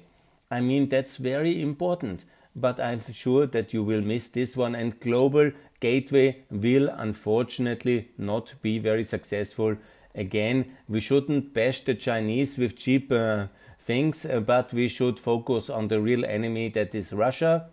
[0.49, 2.23] I mean, that's very important
[2.55, 4.75] but I'm sure that you will miss this one.
[4.75, 9.75] And Global Gateway will unfortunately not be very successful.
[10.15, 13.47] Again, we shouldn't bash the Chinese with cheap uh,
[13.79, 17.69] things, but we should focus on the real enemy that is Russia.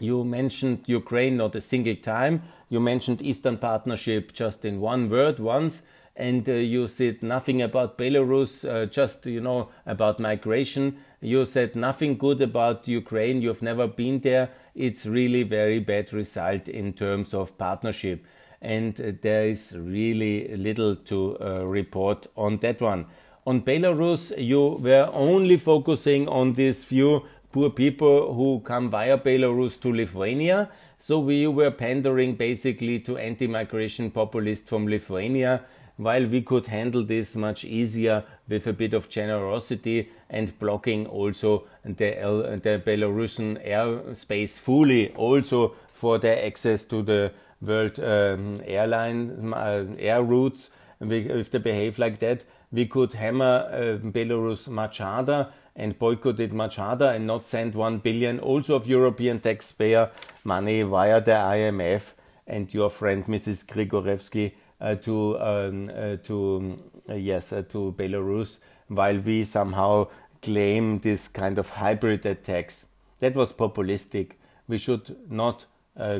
[0.00, 2.42] You mentioned Ukraine not a single time.
[2.68, 5.82] You mentioned Eastern Partnership just in one word once
[6.18, 10.98] and uh, you said nothing about Belarus, uh, just you know about migration.
[11.20, 13.40] You said nothing good about Ukraine.
[13.40, 14.50] You've never been there.
[14.74, 18.26] It's really very bad result in terms of partnership,
[18.60, 23.06] and uh, there is really little to uh, report on that one.
[23.46, 27.22] On Belarus, you were only focusing on these few
[27.58, 30.70] poor people who come via Belarus to Lithuania.
[31.00, 35.62] So we were pandering basically to anti-migration populists from Lithuania
[35.96, 41.64] while we could handle this much easier with a bit of generosity and blocking also
[41.84, 49.84] the, the Belarusian airspace fully also for their access to the world um, airline uh,
[49.98, 50.70] air routes.
[51.00, 56.52] If they behave like that, we could hammer uh, Belarus much harder and boycott it
[56.52, 60.10] much harder and not send 1 billion also of European taxpayer
[60.44, 62.12] money via the IMF
[62.46, 63.64] and your friend Mrs.
[63.64, 70.06] Grigorevsky uh, to um, uh, to uh, yes to Belarus, while we somehow
[70.40, 72.86] claim this kind of hybrid attacks.
[73.20, 74.32] That was populistic.
[74.68, 75.66] We should not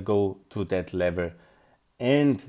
[0.03, 1.31] go to that level.
[2.01, 2.45] And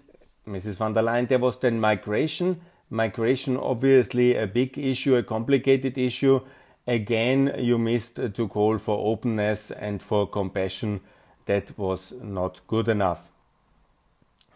[0.48, 0.78] Mrs.
[0.78, 2.60] von der Leyen, there was then migration.
[2.90, 6.42] Migration, obviously, a big issue, a complicated issue.
[6.90, 11.02] Again, you missed to call for openness and for compassion.
[11.46, 13.30] That was not good enough.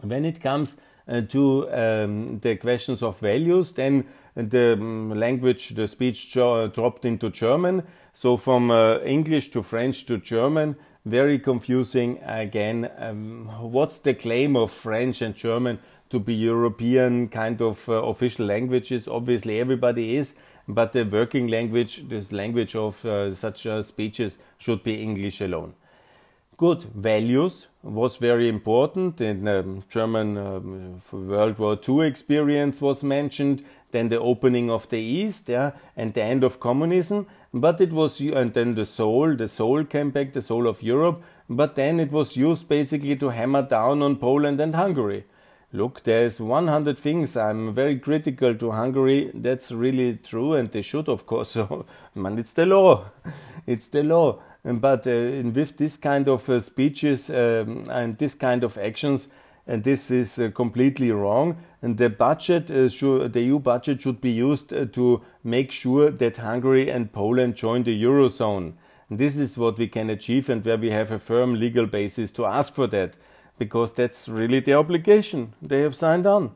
[0.01, 3.73] When it comes uh, to um, the questions of values.
[3.73, 7.83] Then the um, language, the speech dropped into German.
[8.13, 12.89] So from uh, English to French to German, very confusing again.
[12.97, 18.45] Um, what's the claim of French and German to be European kind of uh, official
[18.45, 19.07] languages?
[19.07, 20.35] Obviously, everybody is,
[20.67, 25.73] but the working language, this language of uh, such uh, speeches, should be English alone.
[26.55, 29.19] Good values was very important.
[29.19, 33.65] In um, German um, World War II experience was mentioned.
[33.91, 37.27] Then the opening of the East, yeah, and the end of communism.
[37.53, 41.23] But it was and then the soul, the soul came back, the soul of Europe.
[41.49, 45.25] But then it was used basically to hammer down on Poland and Hungary.
[45.75, 47.35] Look, there's 100 things.
[47.35, 49.31] I'm very critical to Hungary.
[49.33, 51.57] That's really true, and they should, of course.
[52.15, 53.05] Man, it's the law.
[53.65, 54.39] It's the law.
[54.63, 59.29] But uh, with this kind of uh, speeches um, and this kind of actions,
[59.65, 61.57] and this is uh, completely wrong.
[61.81, 66.91] And the budget, should, the EU budget, should be used to make sure that Hungary
[66.91, 68.73] and Poland join the eurozone.
[69.09, 72.31] And this is what we can achieve, and where we have a firm legal basis
[72.33, 73.15] to ask for that,
[73.63, 76.51] because that's really the obligation they have signed on.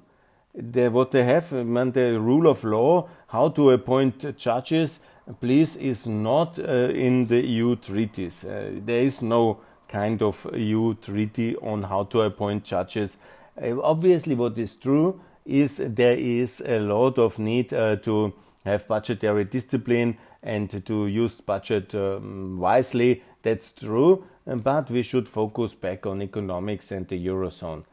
[0.54, 5.00] What they have, man, the rule of law, how to appoint judges,
[5.40, 8.44] please is not uh, in the EU treaties.
[8.44, 13.18] Uh, there is no kind of EU treaty on how to appoint judges
[13.62, 18.34] Uh, obviously, what is true is there is a lot of need uh, to
[18.66, 23.24] have budgetary discipline and to use budget um, wisely.
[23.42, 27.84] That's true, but we should focus back on economics and the eurozone.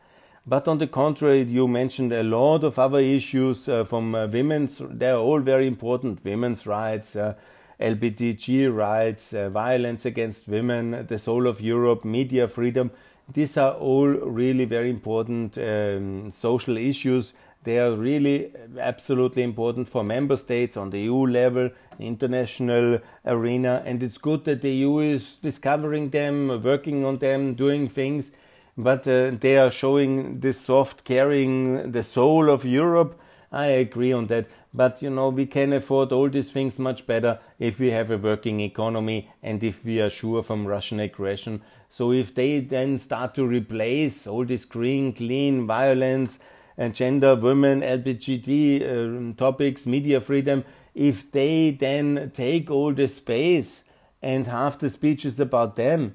[0.47, 4.81] But on the contrary, you mentioned a lot of other issues uh, from uh, women's.
[4.91, 7.35] They're all very important: women's rights, uh,
[7.81, 12.91] LGBTQ rights, uh, violence against women, the soul of Europe, media freedom.
[13.33, 17.33] These are all really very important um, social issues.
[17.65, 24.03] They are really absolutely important for member states on the EU level, international arena, and
[24.03, 28.33] it's good that the EU is discovering them, working on them, doing things.
[28.77, 33.19] But uh, they are showing this soft carrying the soul of Europe.
[33.51, 34.47] I agree on that.
[34.75, 38.19] But you know, we can afford all these things much better if we have a
[38.19, 41.63] working economy and if we are sure from Russian aggression.
[41.89, 46.41] So if they then start to replace all this green, clean violence
[46.77, 50.65] and gender, women, LGBT uh, topics, media freedom,
[50.95, 53.85] if they then take all the space
[54.23, 56.15] and half the speech is about them,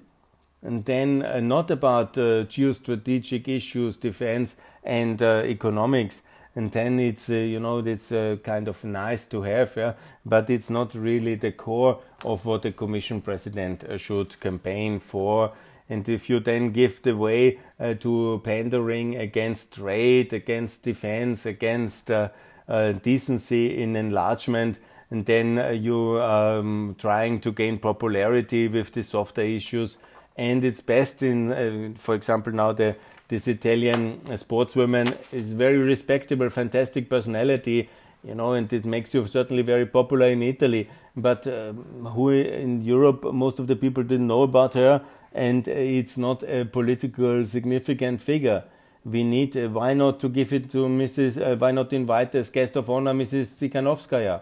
[0.62, 6.24] and then uh, not about uh, geostrategic issues, defense, and uh, economics,
[6.56, 8.10] and then it's uh, you know it's
[8.44, 9.94] kind of nice to have yeah
[10.26, 15.52] but it's not really the core of what the commission president should campaign for
[15.90, 22.12] and if you then give the way uh, to pandering against trade against defense against
[22.12, 22.30] uh,
[22.68, 24.80] uh, decency in enlargement
[25.12, 29.98] and then you um, trying to gain popularity with the softer issues
[30.38, 32.96] and it's best in for example now the
[33.30, 37.88] this Italian sportswoman is very respectable, fantastic personality,
[38.24, 40.90] you know, and it makes you certainly very popular in Italy.
[41.16, 41.74] But uh,
[42.14, 45.04] who in Europe, most of the people didn't know about her,
[45.34, 48.64] and it's not a political significant figure.
[49.06, 52.50] We need, uh, why not to give it to Mrs., uh, why not invite as
[52.50, 53.56] guest of honor Mrs.
[53.58, 54.42] Tikhanovskaya?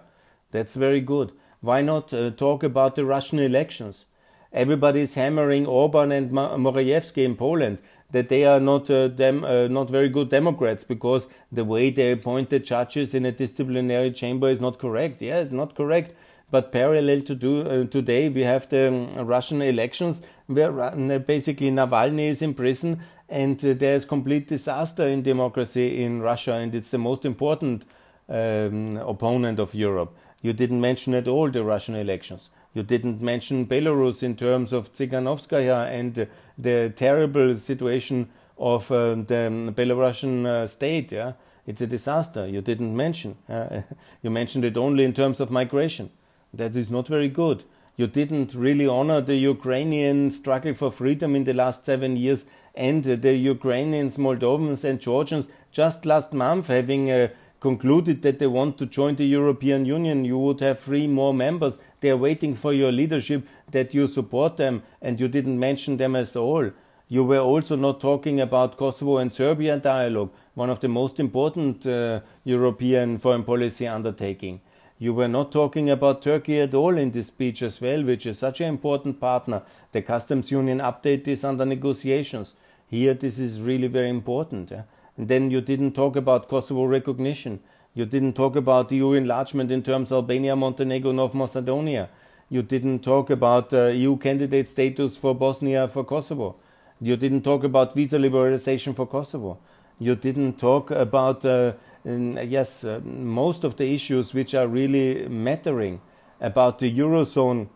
[0.51, 1.31] That's very good.
[1.61, 4.05] Why not uh, talk about the Russian elections?
[4.53, 7.79] Everybody is hammering Orban and Morawiecki in Poland
[8.11, 12.13] that they are not uh, dem- uh, not very good Democrats because the way they
[12.13, 15.21] appoint the judges in a disciplinary chamber is not correct.
[15.21, 16.15] Yeah, it's not correct.
[16.49, 21.69] But parallel to do uh, today, we have the um, Russian elections where uh, basically
[21.69, 26.73] Navalny is in prison, and uh, there is complete disaster in democracy in Russia, and
[26.73, 27.83] it's the most important
[28.29, 30.15] um, opponent of Europe.
[30.41, 32.49] You didn't mention at all the Russian elections.
[32.73, 36.27] You didn't mention Belarus in terms of Tsikhanovskaya and
[36.57, 41.11] the terrible situation of uh, the Belarusian uh, state.
[41.11, 41.33] Yeah,
[41.65, 42.47] it's a disaster.
[42.47, 43.35] You didn't mention.
[43.49, 43.81] Uh,
[44.23, 46.09] you mentioned it only in terms of migration.
[46.57, 47.63] That is not very good.
[47.95, 52.45] You didn't really honor the Ukrainian struggle for freedom in the last seven years
[52.75, 58.77] and the Ukrainians, Moldovans, and Georgians just last month having a concluded that they want
[58.77, 61.79] to join the European Union, you would have three more members.
[62.01, 66.15] They are waiting for your leadership that you support them, and you didn't mention them
[66.15, 66.69] at all.
[67.07, 71.85] You were also not talking about Kosovo and Serbia dialogue, one of the most important
[71.87, 74.61] uh, European foreign policy undertaking.
[74.99, 78.39] You were not talking about Turkey at all in this speech as well, which is
[78.39, 79.61] such an important partner.
[79.91, 82.55] The customs union update is under negotiations.
[82.87, 84.71] Here, this is really very important.
[84.71, 84.83] Yeah?
[85.15, 87.59] And then you didn't talk about Kosovo recognition.
[87.93, 92.09] You didn't talk about EU enlargement in terms of Albania, Montenegro, North Macedonia.
[92.49, 96.55] You didn't talk about uh, EU candidate status for Bosnia, for Kosovo.
[97.01, 99.57] You didn't talk about visa liberalization for Kosovo.
[99.99, 101.73] You didn't talk about, uh,
[102.07, 106.01] yes, uh, most of the issues which are really mattering
[106.39, 107.67] about the Eurozone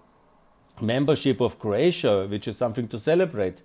[0.81, 3.61] membership of Croatia, which is something to celebrate.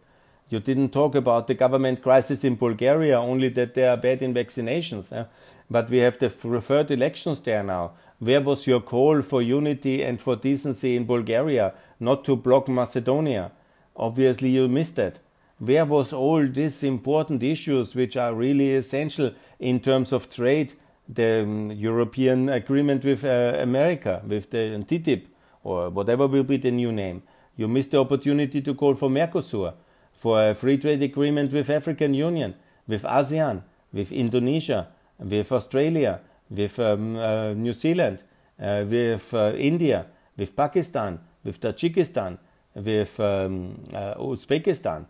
[0.48, 4.34] You didn't talk about the government crisis in Bulgaria, only that they are bad in
[4.34, 5.12] vaccinations.
[5.12, 5.24] Eh?
[5.70, 7.92] But we have the third elections there now.
[8.18, 13.52] Where was your call for unity and for decency in Bulgaria, not to block Macedonia?
[13.96, 15.20] Obviously, you missed that.
[15.58, 20.74] Where was all these important issues which are really essential in terms of trade?
[21.08, 25.26] The um, European agreement with uh, America, with the TTIP,
[25.62, 27.22] or whatever will be the new name.
[27.56, 29.72] You missed the opportunity to call for Mercosur
[30.12, 32.54] for a free trade agreement with African Union,
[32.86, 34.88] with ASEAN, with Indonesia,
[35.18, 38.22] with Australia, with um, uh, New Zealand,
[38.60, 42.36] uh, with uh, India, with Pakistan, with Tajikistan,
[42.74, 45.06] with um, uh, Uzbekistan,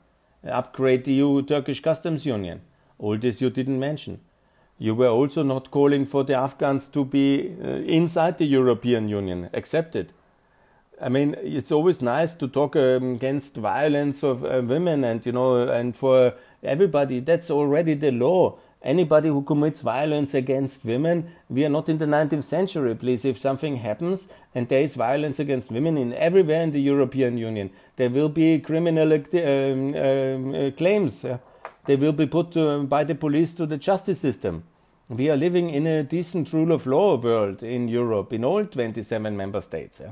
[0.48, 2.60] upgrade the EU Turkish customs union.
[2.98, 4.20] All this you didn't mention.
[4.78, 9.48] You were also not calling for the Afghans to be uh, inside the European Union,
[9.54, 10.12] accepted.
[11.00, 15.32] I mean, it's always nice to talk um, against violence of uh, women and you
[15.32, 18.58] know and for everybody, that's already the law.
[18.82, 23.24] Anybody who commits violence against women, we are not in the 19th century, please.
[23.24, 27.70] If something happens and there is violence against women in everywhere in the European Union,
[27.96, 31.24] there will be criminal um, um, uh, claims.
[31.24, 31.38] Uh,
[31.86, 34.64] they will be put to, by the police to the justice system.
[35.08, 39.36] We are living in a decent rule of law world in Europe, in all 27
[39.36, 40.02] member states.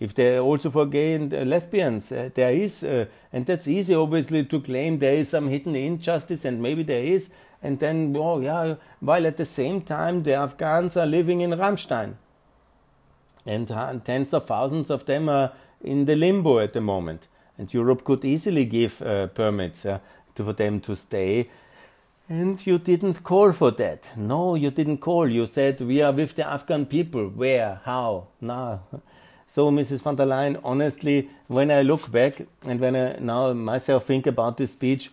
[0.00, 3.94] If they're also for gay and uh, lesbians, uh, there is, uh, and that's easy
[3.94, 7.30] obviously to claim there is some hidden injustice, and maybe there is,
[7.62, 12.14] and then, oh yeah, while at the same time the Afghans are living in Ramstein.
[13.46, 13.68] And
[14.04, 17.28] tens of thousands of them are in the limbo at the moment.
[17.58, 19.98] And Europe could easily give uh, permits uh,
[20.34, 21.50] to, for them to stay.
[22.28, 24.10] And you didn't call for that.
[24.16, 25.28] No, you didn't call.
[25.28, 27.28] You said, we are with the Afghan people.
[27.28, 27.80] Where?
[27.84, 28.28] How?
[28.40, 28.82] Now.
[29.46, 30.00] So, Mrs.
[30.00, 34.56] von der Leyen, honestly, when I look back and when I now myself think about
[34.56, 35.10] this speech,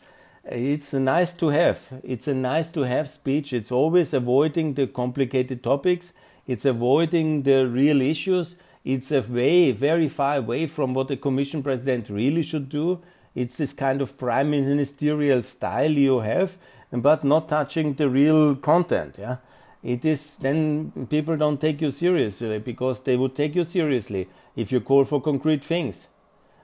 [0.52, 2.02] it's nice to have.
[2.04, 3.54] It's a nice to have speech.
[3.54, 6.14] It's always avoiding the complicated topics.
[6.48, 8.56] It's avoiding the real issues.
[8.84, 13.02] It's a way very far away from what the Commission President really should do.
[13.36, 16.58] It's this kind of prime ministerial style you have,
[16.92, 19.18] but not touching the real content.
[19.20, 19.38] Yeah,
[19.84, 24.72] it is then people don't take you seriously because they would take you seriously if
[24.72, 26.08] you call for concrete things.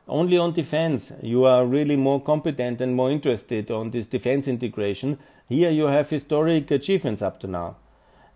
[0.08, 5.18] Only on defense you are really more competent and more interested on this defense integration.
[5.50, 7.78] Here you have historic achievements up to now,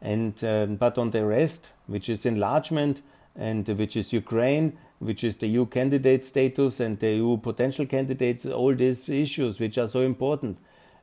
[0.01, 3.03] and uh, but on the rest, which is enlargement
[3.35, 8.47] and which is Ukraine, which is the EU candidate status and the EU potential candidates,
[8.47, 10.57] all these issues which are so important.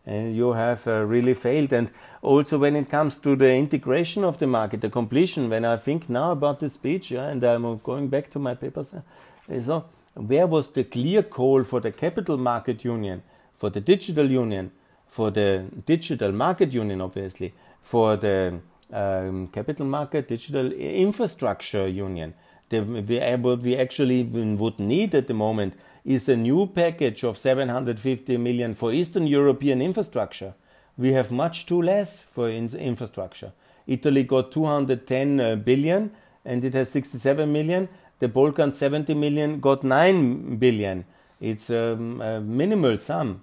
[0.04, 1.72] And you have uh, really failed.
[1.72, 1.90] And
[2.22, 6.08] also, when it comes to the integration of the market, the completion, when I think
[6.08, 9.00] now about the speech, yeah, and I'm going back to my papers, uh,
[9.60, 9.84] so
[10.16, 13.22] where was the clear call for the capital market union,
[13.54, 14.72] for the digital union,
[15.08, 17.52] for the digital market union, obviously,
[17.82, 18.58] for the
[18.92, 22.34] um, capital market digital infrastructure union?
[22.70, 22.80] The,
[23.40, 28.74] what we actually would need at the moment is a new package of 750 million
[28.74, 30.54] for Eastern European infrastructure.
[30.96, 33.52] We have much too less for in infrastructure.
[33.86, 36.08] Italy got 210 uh,
[36.44, 37.88] and it has 67 million.
[38.18, 41.04] The Balkans 70 million got 9 billion.
[41.40, 43.42] It's a minimal sum.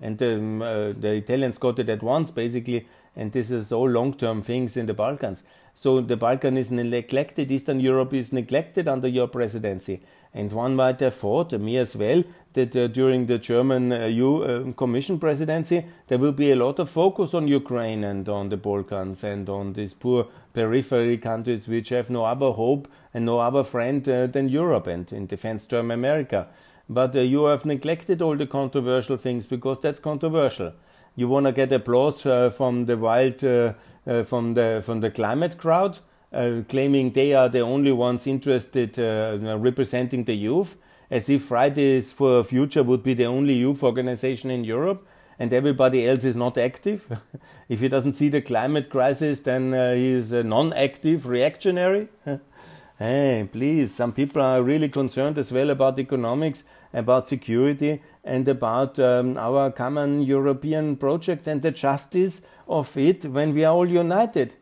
[0.00, 4.14] And um, uh, the Italians got it at once, basically, and this is all long
[4.14, 5.44] term things in the Balkans.
[5.74, 10.00] So the Balkan is neglected, Eastern Europe is neglected under your presidency.
[10.32, 12.22] And one might have thought, me as well,
[12.52, 16.88] that uh, during the German EU uh, Commission presidency, there will be a lot of
[16.90, 22.10] focus on Ukraine and on the Balkans and on these poor periphery countries which have
[22.10, 26.48] no other hope and no other friend uh, than Europe and in defense term America.
[26.88, 30.72] But uh, you have neglected all the controversial things because that's controversial.
[31.14, 35.98] You want to get applause uh, from the wild, from the from the climate crowd,
[36.32, 40.76] uh, claiming they are the only ones interested uh, representing the youth,
[41.10, 45.06] as if Fridays for Future would be the only youth organization in Europe
[45.40, 47.18] and everybody else is not active.
[47.68, 52.08] if he doesn't see the climate crisis, then uh, he is a non active reactionary.
[52.98, 58.98] hey, please, some people are really concerned as well about economics, about security, and about
[58.98, 64.54] um, our common European project and the justice of it when we are all united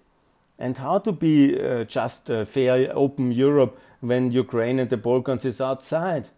[0.58, 5.44] and how to be uh, just a fair, open Europe when Ukraine and the Balkans
[5.44, 6.28] is outside.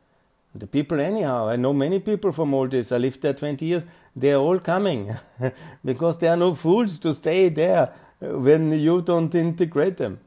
[0.55, 2.91] The people, anyhow, I know many people from all this.
[2.91, 3.85] I lived there 20 years.
[4.17, 5.15] They are all coming
[5.85, 10.19] because there are no fools to stay there when you don't integrate them.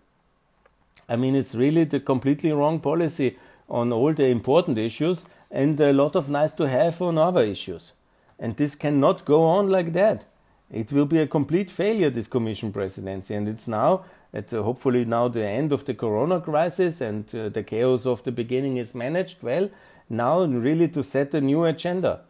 [1.09, 3.37] I mean, it's really the completely wrong policy
[3.69, 7.93] on all the important issues and a lot of nice to have on other issues.
[8.39, 10.25] And this cannot go on like that.
[10.73, 15.05] It will be a complete failure, this Commission presidency, and it's now, at uh, hopefully
[15.05, 18.95] now the end of the Corona crisis and uh, the chaos of the beginning is
[18.95, 19.69] managed well.
[20.09, 22.21] Now, really to set a new agenda,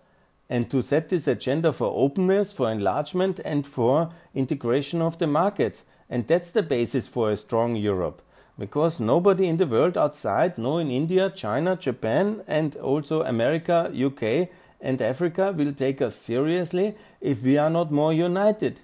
[0.50, 5.86] and to set this agenda for openness, for enlargement, and for integration of the markets,
[6.10, 8.22] and that's the basis for a strong Europe.
[8.60, 14.50] Because nobody in the world outside, no in India, China, Japan, and also America, UK,
[14.84, 18.82] and Africa will take us seriously if we are not more united.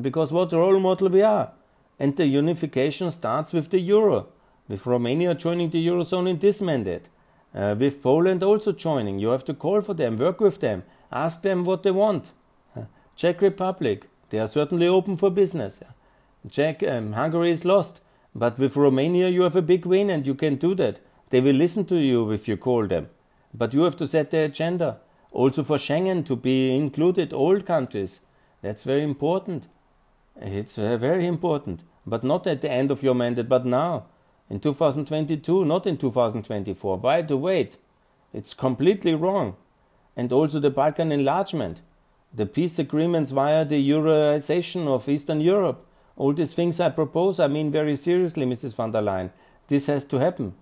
[0.00, 1.52] Because what role model we are.
[1.98, 4.28] And the unification starts with the euro,
[4.66, 7.10] with Romania joining the eurozone in this mandate,
[7.54, 9.18] uh, with Poland also joining.
[9.18, 10.82] You have to call for them, work with them,
[11.12, 12.32] ask them what they want.
[12.74, 12.84] Uh,
[13.14, 15.82] Czech Republic, they are certainly open for business.
[16.50, 18.00] Czech, um, Hungary is lost,
[18.34, 21.00] but with Romania you have a big win and you can do that.
[21.28, 23.10] They will listen to you if you call them,
[23.52, 24.98] but you have to set the agenda.
[25.32, 28.20] Also for Schengen to be included, all countries.
[28.60, 29.68] That's very important.
[30.40, 31.82] It's very important.
[32.06, 34.06] But not at the end of your mandate, but now.
[34.50, 36.98] In 2022, not in 2024.
[36.98, 37.78] Why to wait?
[38.32, 39.56] It's completely wrong.
[40.16, 41.80] And also the Balkan enlargement,
[42.34, 45.86] the peace agreements via the Euroization of Eastern Europe.
[46.16, 48.74] All these things I propose, I mean very seriously, Mrs.
[48.74, 49.30] von der Leyen.
[49.68, 50.54] This has to happen.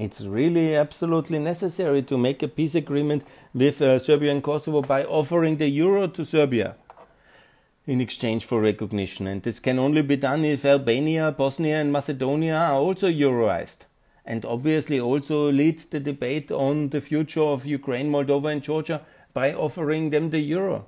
[0.00, 3.22] It's really absolutely necessary to make a peace agreement
[3.52, 6.76] with uh, Serbia and Kosovo by offering the euro to Serbia
[7.86, 9.26] in exchange for recognition.
[9.26, 13.80] And this can only be done if Albania, Bosnia, and Macedonia are also euroized.
[14.24, 19.02] And obviously, also lead the debate on the future of Ukraine, Moldova, and Georgia
[19.34, 20.86] by offering them the euro.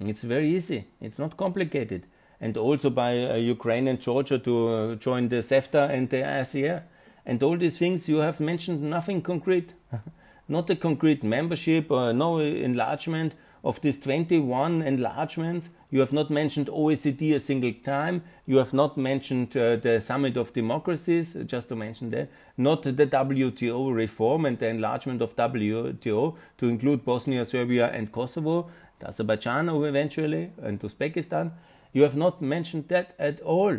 [0.00, 2.06] It's very easy, it's not complicated.
[2.40, 6.82] And also by uh, Ukraine and Georgia to uh, join the CEFTA and the ASEAN.
[7.28, 9.74] And all these things you have mentioned nothing concrete.
[10.48, 16.68] not a concrete membership or no enlargement of these 21 enlargements, you have not mentioned
[16.68, 18.22] OECD a single time.
[18.46, 22.30] You have not mentioned uh, the Summit of Democracies, just to mention that.
[22.56, 28.70] Not the WTO reform and the enlargement of WTO to include Bosnia, Serbia, and Kosovo,
[29.04, 31.52] Azerbaijan eventually, and Uzbekistan.
[31.92, 33.78] You have not mentioned that at all.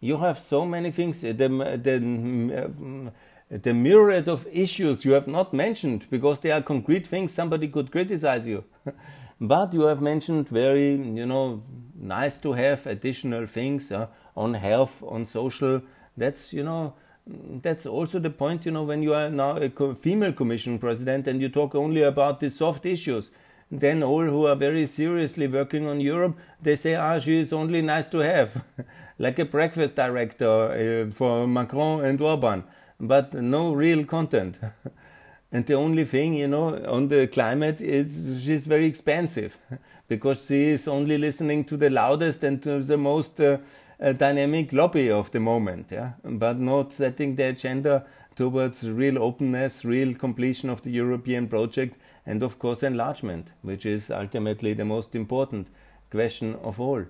[0.00, 1.20] You have so many things.
[1.20, 3.12] The, the,
[3.50, 7.90] the myriad of issues you have not mentioned because they are concrete things somebody could
[7.90, 8.64] criticize you.
[9.40, 11.62] but you have mentioned very, you know,
[11.98, 15.82] nice to have additional things uh, on health, on social.
[16.16, 16.94] That's, you know,
[17.26, 21.40] that's also the point, you know, when you are now a female commission president and
[21.40, 23.30] you talk only about the soft issues.
[23.70, 27.82] Then all who are very seriously working on Europe, they say, ah, she is only
[27.82, 28.64] nice to have,
[29.18, 32.64] like a breakfast director uh, for Macron and Orban
[33.00, 34.58] but no real content.
[35.52, 39.58] and the only thing, you know, on the climate is she's very expensive
[40.08, 43.58] because she is only listening to the loudest and to the most uh,
[44.00, 48.04] uh, dynamic lobby of the moment, yeah, but not setting the agenda
[48.34, 51.96] towards real openness, real completion of the European project,
[52.26, 55.68] and of course enlargement, which is ultimately the most important
[56.10, 57.06] question of all.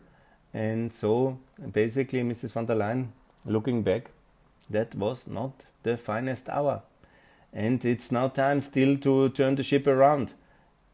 [0.57, 1.39] And so,
[1.73, 2.53] basically, Mrs.
[2.53, 3.09] von der Leyen,
[3.45, 4.11] looking back,
[4.71, 6.81] that was not the finest hour.
[7.53, 10.33] And it's now time still to turn the ship around.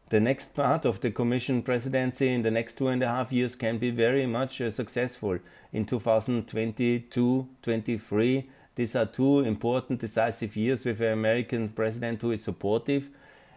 [0.09, 3.55] The next part of the Commission presidency in the next two and a half years
[3.55, 5.39] can be very much uh, successful.
[5.71, 12.43] In 2022 23, these are two important, decisive years with an American president who is
[12.43, 13.09] supportive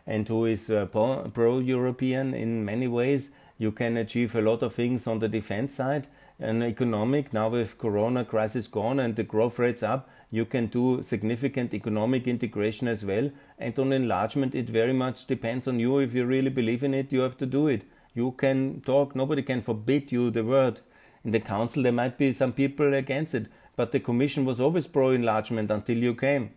[0.07, 3.31] and who is uh, pro European in many ways.
[3.59, 7.33] You can achieve a lot of things on the defense side and economic.
[7.33, 12.27] Now, with Corona crisis gone and the growth rates up, you can do significant economic
[12.27, 13.31] integration as well.
[13.59, 15.99] And on enlargement, it very much depends on you.
[15.99, 17.85] If you really believe in it, you have to do it.
[18.15, 20.81] You can talk, nobody can forbid you the word.
[21.25, 24.87] In the council, there might be some people against it, but the commission was always
[24.87, 26.51] pro enlargement until you came.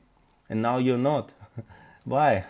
[0.50, 1.32] And now you're not.
[2.06, 2.46] Why?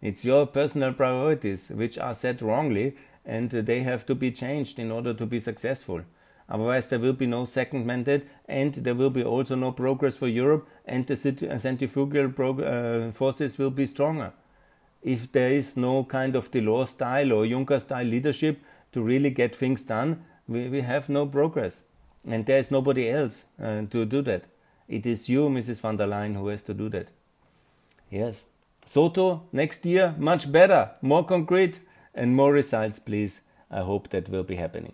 [0.00, 2.96] It's your personal priorities, which are set wrongly,
[3.28, 6.00] and they have to be changed in order to be successful.
[6.48, 10.26] Otherwise, there will be no second mandate, and there will be also no progress for
[10.26, 12.32] Europe, and the centrifugal
[12.64, 14.32] uh, forces will be stronger.
[15.02, 18.60] If there is no kind of Delors style or Juncker style leadership
[18.92, 21.82] to really get things done, we, we have no progress.
[22.26, 24.44] And there is nobody else uh, to do that.
[24.88, 25.80] It is you, Mrs.
[25.80, 27.08] von der Leyen, who has to do that.
[28.10, 28.46] Yes.
[28.86, 31.80] Soto, next year, much better, more concrete,
[32.18, 33.42] and more results, please.
[33.70, 34.92] I hope that will be happening.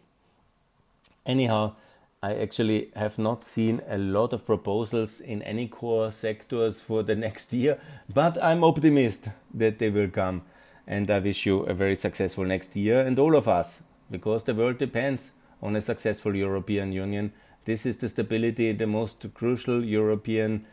[1.24, 1.74] Anyhow,
[2.22, 7.14] I actually have not seen a lot of proposals in any core sectors for the
[7.26, 7.78] next year,
[8.12, 10.42] but I'm optimist that they will come.
[10.86, 14.54] And I wish you a very successful next year and all of us, because the
[14.54, 17.32] world depends on a successful European Union.
[17.64, 20.66] This is the stability, the most crucial European,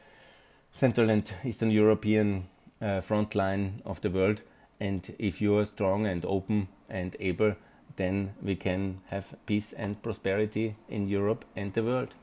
[0.73, 2.47] Central and Eastern European
[2.81, 4.41] uh, front line of the world.
[4.81, 7.55] And if you are strong and open and able,
[7.97, 12.15] then we can have peace and prosperity in Europe and the world.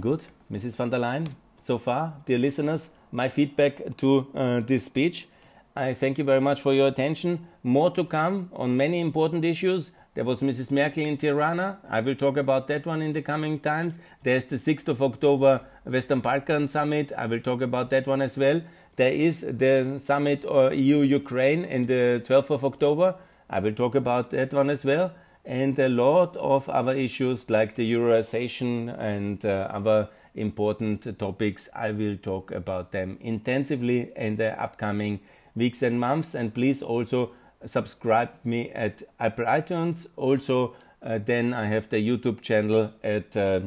[0.00, 0.74] Good, Mrs.
[0.74, 1.28] von der Leyen.
[1.56, 5.28] So far, dear listeners, my feedback to uh, this speech.
[5.76, 7.46] I thank you very much for your attention.
[7.62, 9.92] More to come on many important issues.
[10.16, 10.70] There was Mrs.
[10.70, 11.78] Merkel in Tirana.
[11.90, 13.98] I will talk about that one in the coming times.
[14.22, 17.12] There's the 6th of October Western Balkan Summit.
[17.18, 18.62] I will talk about that one as well.
[18.96, 23.16] There is the summit or EU Ukraine in the 12th of October.
[23.50, 25.12] I will talk about that one as well.
[25.44, 31.68] And a lot of other issues like the Euroization and uh, other important topics.
[31.74, 35.20] I will talk about them intensively in the upcoming
[35.54, 36.34] weeks and months.
[36.34, 37.32] And please also
[37.66, 40.08] subscribe me at Apple iTunes.
[40.16, 43.60] Also, uh, then I have the YouTube channel at uh,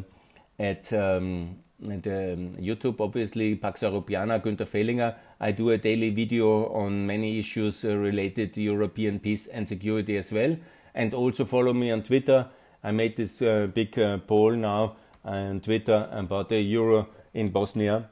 [0.58, 5.16] at um, the um, YouTube, obviously, Pax Europiana, Günther Fehlinger.
[5.39, 10.18] I do a daily video on many issues uh, related to European peace and security
[10.18, 10.58] as well.
[10.93, 12.47] And also follow me on Twitter.
[12.84, 18.10] I made this uh, big uh, poll now on Twitter about the euro in Bosnia,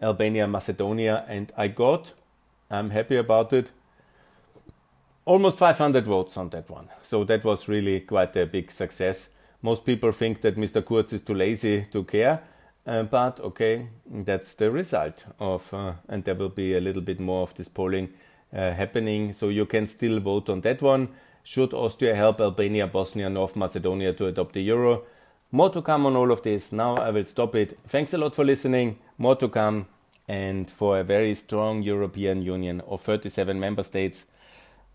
[0.00, 2.12] Albania, Macedonia, and I got,
[2.70, 3.72] I'm happy about it,
[5.24, 6.88] almost 500 votes on that one.
[7.02, 9.28] So that was really quite a big success.
[9.62, 10.84] Most people think that Mr.
[10.84, 12.42] Kurz is too lazy to care,
[12.86, 17.20] uh, but okay, that's the result of, uh, and there will be a little bit
[17.20, 18.12] more of this polling
[18.52, 19.32] uh, happening.
[19.32, 21.10] So you can still vote on that one.
[21.44, 25.04] Should Austria help Albania, Bosnia, North Macedonia to adopt the euro?
[25.52, 26.72] More to come on all of this.
[26.72, 27.78] Now I will stop it.
[27.86, 28.98] Thanks a lot for listening.
[29.18, 29.86] More to come.
[30.28, 34.24] And for a very strong European Union of 37 member states,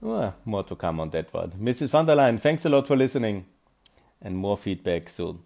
[0.01, 1.51] well, more to come on that one.
[1.51, 1.89] Mrs.
[1.89, 3.45] von der Leyen, thanks a lot for listening
[4.21, 5.39] and more feedback soon.